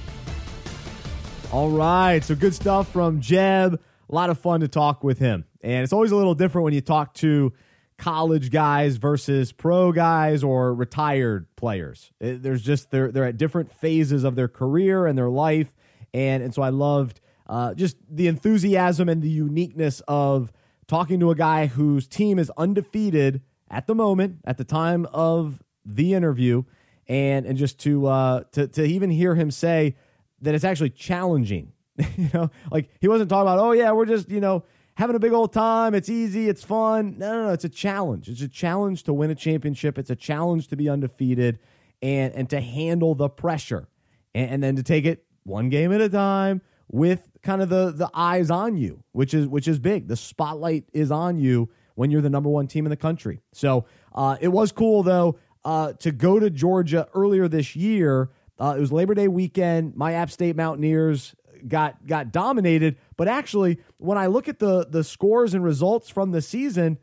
All 1.53 1.71
right. 1.71 2.23
So 2.25 2.35
good 2.35 2.55
stuff 2.55 2.91
from 2.93 3.21
Jeb. 3.21 3.81
A 4.11 4.15
lot 4.15 4.31
of 4.31 4.39
fun 4.39 4.61
to 4.61 4.69
talk 4.69 5.05
with 5.05 5.19
him. 5.19 5.45
And 5.63 5.83
it's 5.85 5.93
always 5.93 6.11
a 6.11 6.17
little 6.17 6.35
different 6.35 6.65
when 6.65 6.75
you 6.75 6.81
talk 6.81 7.15
to 7.15 7.53
college 7.97 8.51
guys 8.51 8.97
versus 8.97 9.53
pro 9.53 9.93
guys 9.93 10.43
or 10.43 10.75
retired 10.75 11.47
players. 11.57 12.11
It- 12.21 12.43
there's 12.43 12.61
just 12.63 12.91
they're 12.91 13.11
they're 13.13 13.25
at 13.25 13.37
different 13.37 13.73
phases 13.73 14.25
of 14.25 14.35
their 14.35 14.49
career 14.49 15.07
and 15.07 15.17
their 15.17 15.31
life. 15.31 15.73
And 16.13 16.43
and 16.43 16.53
so 16.53 16.63
I 16.63 16.71
loved 16.71 17.21
uh, 17.49 17.75
just 17.75 17.97
the 18.11 18.27
enthusiasm 18.27 19.09
and 19.09 19.23
the 19.23 19.29
uniqueness 19.31 20.01
of 20.09 20.51
talking 20.87 21.21
to 21.21 21.31
a 21.31 21.35
guy 21.35 21.67
whose 21.67 22.07
team 22.07 22.39
is 22.39 22.51
undefeated 22.57 23.43
at 23.71 23.87
the 23.87 23.95
moment, 23.95 24.41
at 24.45 24.59
the 24.59 24.65
time 24.65 25.07
of 25.13 25.63
the 25.85 26.15
interview, 26.15 26.65
and 27.09 27.47
and 27.47 27.59
just 27.59 27.79
to 27.81 28.07
uh, 28.07 28.45
to 28.53 28.69
to 28.69 28.85
even 28.85 29.11
hear 29.11 29.35
him 29.35 29.51
say 29.51 29.97
that 30.43 30.55
it's 30.55 30.65
actually 30.65 30.91
challenging. 30.91 31.73
you 32.17 32.29
know, 32.35 32.51
like 32.71 32.91
he 33.01 33.09
wasn't 33.09 33.31
talking 33.31 33.43
about, 33.43 33.59
oh 33.59 33.73
yeah, 33.73 33.93
we're 33.93 34.07
just 34.07 34.29
you 34.29 34.41
know 34.41 34.65
having 34.97 35.17
a 35.17 35.19
big 35.19 35.33
old 35.33 35.53
time. 35.53 35.95
It's 35.95 36.09
easy, 36.09 36.49
it's 36.49 36.65
fun. 36.65 37.19
No, 37.19 37.33
no, 37.33 37.47
no. 37.47 37.53
It's 37.53 37.65
a 37.65 37.69
challenge. 37.69 38.29
It's 38.29 38.43
a 38.43 38.49
challenge 38.49 39.05
to 39.05 39.13
win 39.13 39.31
a 39.31 39.35
championship. 39.35 39.99
It's 39.99 40.11
a 40.11 40.17
challenge 40.17 40.69
to 40.69 40.77
be 40.77 40.89
undefeated, 40.89 41.59
and 42.03 42.35
and 42.35 42.51
to 42.51 42.61
handle 42.61 43.15
the 43.15 43.29
pressure, 43.29 43.89
and, 44.35 44.51
and 44.51 44.63
then 44.63 44.77
to 44.77 44.83
take 44.83 45.05
it 45.05 45.25
one 45.45 45.69
game 45.69 45.93
at 45.93 46.01
a 46.01 46.09
time 46.09 46.63
with 46.91 47.29
kind 47.43 47.63
of 47.63 47.69
the 47.69 47.91
the 47.91 48.11
eyes 48.15 48.51
on 48.51 48.77
you, 48.77 49.03
which 49.13 49.35
is 49.35 49.47
which 49.47 49.69
is 49.69 49.79
big. 49.79 50.09
The 50.09 50.17
spotlight 50.17 50.85
is 50.93 51.11
on 51.11 51.39
you 51.39 51.71
when 51.95 52.11
you're 52.11 52.23
the 52.23 52.31
number 52.31 52.49
one 52.49 52.67
team 52.67 52.87
in 52.87 52.91
the 52.91 52.97
country. 52.97 53.41
So 53.53 53.87
uh, 54.15 54.37
it 54.41 54.49
was 54.49 54.73
cool 54.73 55.03
though 55.03 55.37
uh, 55.65 55.93
to 55.95 56.13
go 56.13 56.39
to 56.39 56.51
Georgia 56.51 57.09
earlier 57.15 57.49
this 57.49 57.75
year. 57.77 58.31
Uh, 58.59 58.75
it 58.77 58.81
was 58.81 58.93
Labor 58.93 59.15
Day 59.15 59.29
weekend. 59.29 59.97
My 59.97 60.15
App 60.15 60.31
State 60.31 60.57
Mountaineers 60.57 61.35
got 61.67 62.07
got 62.07 62.33
dominated, 62.33 62.97
but 63.17 63.29
actually, 63.29 63.79
when 63.99 64.19
I 64.19 64.27
look 64.27 64.49
at 64.49 64.59
the 64.59 64.87
the 64.87 65.03
scores 65.03 65.55
and 65.55 65.65
results 65.65 66.09
from 66.09 66.33
the 66.33 66.43
season, 66.43 66.99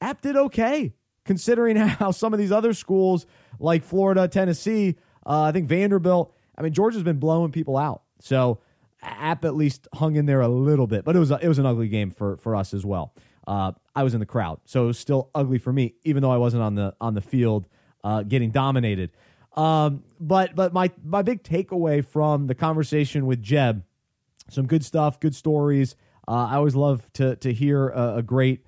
App 0.00 0.20
did 0.22 0.36
okay 0.36 0.94
considering 1.24 1.76
how 1.76 2.10
some 2.10 2.32
of 2.32 2.38
these 2.38 2.52
other 2.52 2.72
schools 2.72 3.26
like 3.58 3.84
Florida, 3.84 4.28
Tennessee, 4.28 4.96
uh, 5.26 5.42
I 5.42 5.52
think 5.52 5.68
Vanderbilt. 5.68 6.34
I 6.56 6.62
mean, 6.62 6.72
Georgia's 6.72 7.02
been 7.02 7.18
blowing 7.18 7.50
people 7.50 7.76
out. 7.76 8.02
So 8.20 8.60
App 9.04 9.44
at 9.44 9.54
least 9.54 9.86
hung 9.94 10.16
in 10.16 10.26
there 10.26 10.40
a 10.40 10.48
little 10.48 10.86
bit, 10.86 11.04
but 11.04 11.14
it 11.14 11.18
was 11.18 11.30
it 11.30 11.46
was 11.46 11.58
an 11.58 11.66
ugly 11.66 11.88
game 11.88 12.10
for 12.10 12.36
for 12.38 12.56
us 12.56 12.74
as 12.74 12.84
well. 12.84 13.14
Uh, 13.46 13.72
I 13.94 14.02
was 14.02 14.14
in 14.14 14.20
the 14.20 14.26
crowd, 14.26 14.60
so 14.64 14.84
it 14.84 14.86
was 14.86 14.98
still 14.98 15.30
ugly 15.34 15.58
for 15.58 15.72
me, 15.72 15.94
even 16.04 16.22
though 16.22 16.30
I 16.30 16.38
wasn't 16.38 16.62
on 16.62 16.74
the 16.74 16.94
on 17.00 17.14
the 17.14 17.20
field 17.20 17.68
uh, 18.02 18.22
getting 18.22 18.50
dominated. 18.50 19.10
Um, 19.56 20.02
but 20.18 20.54
but 20.54 20.72
my 20.72 20.90
my 21.04 21.22
big 21.22 21.42
takeaway 21.42 22.04
from 22.04 22.46
the 22.46 22.54
conversation 22.54 23.26
with 23.26 23.42
Jeb, 23.42 23.84
some 24.50 24.66
good 24.66 24.84
stuff, 24.84 25.20
good 25.20 25.34
stories. 25.34 25.96
Uh, 26.26 26.48
I 26.50 26.54
always 26.56 26.74
love 26.74 27.12
to 27.14 27.36
to 27.36 27.52
hear 27.52 27.88
a, 27.88 28.16
a 28.16 28.22
great 28.22 28.64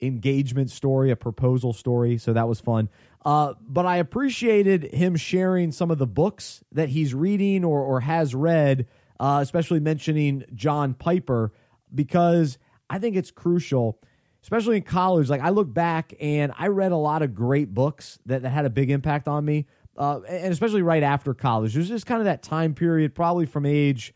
engagement 0.00 0.70
story, 0.70 1.10
a 1.10 1.16
proposal 1.16 1.72
story. 1.72 2.18
So 2.18 2.32
that 2.32 2.48
was 2.48 2.60
fun. 2.60 2.88
Uh, 3.24 3.54
but 3.60 3.86
I 3.86 3.96
appreciated 3.96 4.94
him 4.94 5.16
sharing 5.16 5.72
some 5.72 5.90
of 5.90 5.98
the 5.98 6.06
books 6.06 6.62
that 6.72 6.90
he's 6.90 7.12
reading 7.12 7.64
or, 7.64 7.80
or 7.80 8.00
has 8.00 8.34
read, 8.34 8.86
uh, 9.20 9.40
especially 9.42 9.80
mentioning 9.80 10.44
John 10.54 10.94
Piper, 10.94 11.52
because 11.94 12.58
I 12.88 12.98
think 12.98 13.16
it's 13.16 13.30
crucial, 13.30 14.00
especially 14.42 14.76
in 14.76 14.82
college. 14.82 15.28
Like 15.28 15.40
I 15.40 15.50
look 15.50 15.72
back 15.72 16.14
and 16.20 16.52
I 16.58 16.68
read 16.68 16.92
a 16.92 16.96
lot 16.96 17.22
of 17.22 17.34
great 17.34 17.74
books 17.74 18.18
that, 18.26 18.42
that 18.42 18.50
had 18.50 18.64
a 18.64 18.70
big 18.70 18.90
impact 18.90 19.28
on 19.28 19.44
me, 19.44 19.66
uh, 19.96 20.20
and 20.28 20.52
especially 20.52 20.82
right 20.82 21.02
after 21.02 21.34
college. 21.34 21.74
There's 21.74 21.88
just 21.88 22.06
kind 22.06 22.20
of 22.20 22.26
that 22.26 22.42
time 22.42 22.74
period, 22.74 23.14
probably 23.14 23.46
from 23.46 23.66
age 23.66 24.14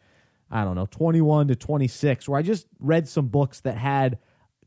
I 0.51 0.65
don't 0.65 0.75
know, 0.75 0.87
21 0.87 1.49
to 1.49 1.57
26, 1.57 2.29
where 2.29 2.39
I 2.39 2.43
just 2.43 2.67
read 2.81 3.09
some 3.09 3.29
books 3.29 3.61
that 3.61 3.77
had 3.77 4.19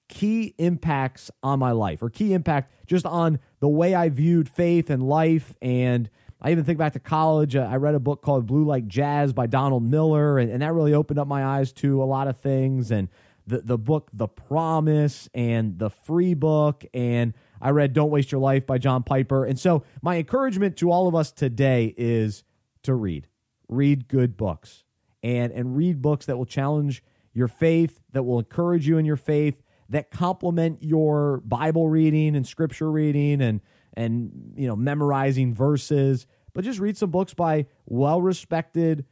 key 0.07 0.53
impacts 0.57 1.29
on 1.41 1.59
my 1.59 1.71
life 1.71 2.01
or 2.01 2.09
key 2.09 2.33
impact 2.33 2.71
just 2.87 3.05
on 3.05 3.39
the 3.59 3.67
way 3.67 3.93
I 3.93 4.09
viewed 4.09 4.47
faith 4.47 4.89
and 4.89 5.03
life. 5.03 5.55
And 5.61 6.09
I 6.43 6.51
even 6.51 6.65
think 6.65 6.77
back 6.77 6.93
to 6.93 6.99
college. 6.99 7.55
Uh, 7.55 7.67
I 7.71 7.77
read 7.77 7.95
a 7.95 7.99
book 7.99 8.21
called 8.21 8.45
Blue 8.45 8.65
Like 8.65 8.87
Jazz 8.87 9.31
by 9.31 9.47
Donald 9.47 9.83
Miller, 9.83 10.37
and, 10.37 10.51
and 10.51 10.61
that 10.61 10.73
really 10.73 10.93
opened 10.93 11.17
up 11.17 11.27
my 11.27 11.43
eyes 11.43 11.71
to 11.73 12.03
a 12.03 12.05
lot 12.05 12.27
of 12.27 12.37
things. 12.37 12.91
And 12.91 13.07
the, 13.47 13.59
the 13.59 13.77
book 13.77 14.09
The 14.13 14.27
Promise 14.27 15.29
and 15.33 15.79
the 15.79 15.89
free 15.89 16.33
book. 16.33 16.83
And 16.93 17.33
I 17.61 17.69
read 17.69 17.93
Don't 17.93 18.09
Waste 18.09 18.31
Your 18.31 18.41
Life 18.41 18.65
by 18.65 18.77
John 18.77 19.03
Piper. 19.03 19.45
And 19.45 19.59
so 19.59 19.83
my 20.01 20.17
encouragement 20.17 20.77
to 20.77 20.91
all 20.91 21.07
of 21.07 21.15
us 21.15 21.31
today 21.31 21.93
is 21.97 22.43
to 22.83 22.93
read. 22.93 23.27
Read 23.69 24.07
good 24.07 24.37
books 24.37 24.83
and 25.23 25.53
and 25.53 25.75
read 25.75 26.01
books 26.01 26.25
that 26.25 26.37
will 26.37 26.45
challenge 26.45 27.01
your 27.33 27.47
faith, 27.47 28.01
that 28.11 28.23
will 28.23 28.39
encourage 28.39 28.87
you 28.87 28.97
in 28.97 29.05
your 29.05 29.15
faith, 29.15 29.63
that 29.89 30.11
complement 30.11 30.83
your 30.83 31.41
Bible 31.45 31.87
reading 31.87 32.35
and 32.35 32.45
scripture 32.45 32.91
reading 32.91 33.41
and 33.41 33.61
and 33.95 34.53
you 34.55 34.67
know 34.67 34.75
memorizing 34.75 35.53
verses. 35.53 36.27
But 36.53 36.63
just 36.63 36.79
read 36.79 36.97
some 36.97 37.09
books 37.09 37.33
by 37.33 37.67
well 37.85 38.21
respected 38.21 39.05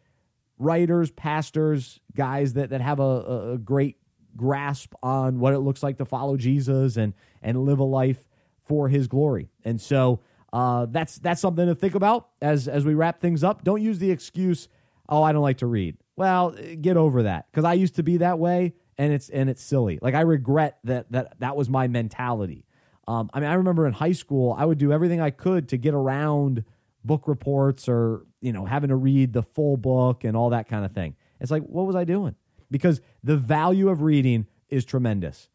writers, 0.57 1.11
pastors, 1.11 1.99
guys 2.15 2.53
that 2.53 2.69
that 2.69 2.81
have 2.81 2.99
a, 2.99 3.53
a 3.53 3.57
great 3.57 3.97
grasp 4.37 4.93
on 5.03 5.39
what 5.39 5.53
it 5.53 5.59
looks 5.59 5.83
like 5.83 5.97
to 5.97 6.05
follow 6.05 6.37
Jesus 6.37 6.97
and 6.97 7.13
and 7.41 7.65
live 7.65 7.79
a 7.79 7.83
life 7.83 8.23
for 8.63 8.87
His 8.87 9.07
glory. 9.07 9.49
And 9.65 9.81
so 9.81 10.21
uh, 10.53 10.85
that's 10.89 11.17
that's 11.19 11.41
something 11.41 11.65
to 11.65 11.75
think 11.75 11.95
about 11.95 12.29
as 12.41 12.67
as 12.67 12.85
we 12.85 12.93
wrap 12.93 13.21
things 13.21 13.43
up. 13.43 13.63
Don't 13.63 13.81
use 13.81 13.99
the 13.99 14.11
excuse, 14.11 14.67
"Oh, 15.09 15.23
I 15.23 15.31
don't 15.31 15.41
like 15.41 15.57
to 15.59 15.67
read." 15.67 15.97
Well, 16.15 16.51
get 16.81 16.97
over 16.97 17.23
that 17.23 17.47
because 17.51 17.65
I 17.65 17.73
used 17.73 17.95
to 17.95 18.03
be 18.03 18.17
that 18.17 18.37
way, 18.37 18.73
and 18.97 19.13
it's 19.13 19.29
and 19.29 19.49
it's 19.49 19.63
silly. 19.63 19.97
Like 20.01 20.13
I 20.13 20.21
regret 20.21 20.79
that 20.83 21.11
that 21.11 21.39
that 21.39 21.55
was 21.55 21.69
my 21.69 21.87
mentality. 21.87 22.65
Um, 23.11 23.29
I 23.33 23.41
mean, 23.41 23.49
I 23.49 23.55
remember 23.55 23.85
in 23.87 23.91
high 23.93 24.13
school, 24.13 24.55
I 24.57 24.63
would 24.63 24.77
do 24.77 24.93
everything 24.93 25.19
I 25.19 25.31
could 25.31 25.67
to 25.69 25.77
get 25.77 25.93
around 25.93 26.63
book 27.03 27.27
reports 27.27 27.89
or 27.89 28.25
you 28.41 28.53
know 28.53 28.63
having 28.63 28.87
to 28.89 28.95
read 28.95 29.33
the 29.33 29.43
full 29.43 29.75
book 29.75 30.23
and 30.23 30.37
all 30.37 30.51
that 30.51 30.69
kind 30.69 30.85
of 30.85 30.93
thing. 30.93 31.15
It's 31.41 31.51
like, 31.51 31.63
what 31.63 31.85
was 31.85 31.95
I 31.95 32.05
doing? 32.05 32.35
Because 32.69 33.01
the 33.21 33.35
value 33.35 33.89
of 33.89 34.01
reading 34.01 34.47
is 34.69 34.85
tremendous. 34.85 35.49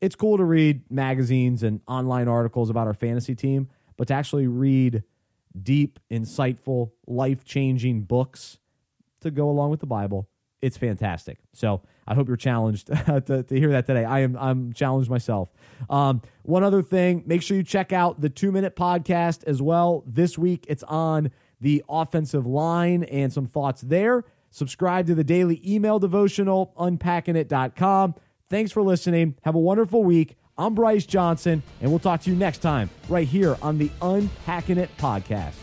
It's 0.00 0.14
cool 0.14 0.38
to 0.38 0.44
read 0.44 0.90
magazines 0.90 1.62
and 1.62 1.80
online 1.86 2.28
articles 2.28 2.70
about 2.70 2.86
our 2.86 2.94
fantasy 2.94 3.34
team, 3.34 3.68
but 3.98 4.08
to 4.08 4.14
actually 4.14 4.46
read 4.46 5.02
deep, 5.62 6.00
insightful, 6.10 6.92
life 7.06 7.44
changing 7.44 8.02
books 8.02 8.58
to 9.20 9.30
go 9.30 9.50
along 9.50 9.70
with 9.70 9.80
the 9.80 9.86
Bible, 9.86 10.30
it's 10.62 10.78
fantastic. 10.78 11.38
So 11.52 11.82
I 12.06 12.14
hope 12.14 12.28
you're 12.28 12.36
challenged 12.36 12.86
to, 13.06 13.44
to 13.48 13.58
hear 13.58 13.70
that 13.70 13.86
today. 13.86 14.04
I 14.04 14.20
am 14.20 14.36
I'm 14.36 14.72
challenged 14.72 15.10
myself. 15.10 15.50
Um, 15.88 16.22
one 16.42 16.64
other 16.64 16.82
thing, 16.82 17.22
make 17.26 17.42
sure 17.42 17.56
you 17.56 17.62
check 17.62 17.92
out 17.92 18.20
the 18.20 18.28
two 18.28 18.52
minute 18.52 18.76
podcast 18.76 19.44
as 19.44 19.62
well. 19.62 20.04
This 20.06 20.36
week 20.36 20.66
it's 20.68 20.82
on 20.84 21.30
the 21.60 21.84
offensive 21.88 22.46
line 22.46 23.04
and 23.04 23.32
some 23.32 23.46
thoughts 23.46 23.82
there. 23.82 24.24
Subscribe 24.50 25.06
to 25.06 25.14
the 25.14 25.24
daily 25.24 25.62
email 25.66 25.98
devotional, 25.98 26.74
unpackingit.com. 26.76 28.14
Thanks 28.50 28.70
for 28.70 28.82
listening. 28.82 29.36
Have 29.42 29.54
a 29.54 29.60
wonderful 29.60 30.04
week. 30.04 30.36
I'm 30.58 30.74
Bryce 30.74 31.06
Johnson, 31.06 31.62
and 31.80 31.90
we'll 31.90 31.98
talk 31.98 32.20
to 32.22 32.30
you 32.30 32.36
next 32.36 32.58
time 32.58 32.90
right 33.08 33.26
here 33.26 33.56
on 33.62 33.78
the 33.78 33.90
Unpacking 34.02 34.76
It 34.76 34.94
podcast. 34.98 35.54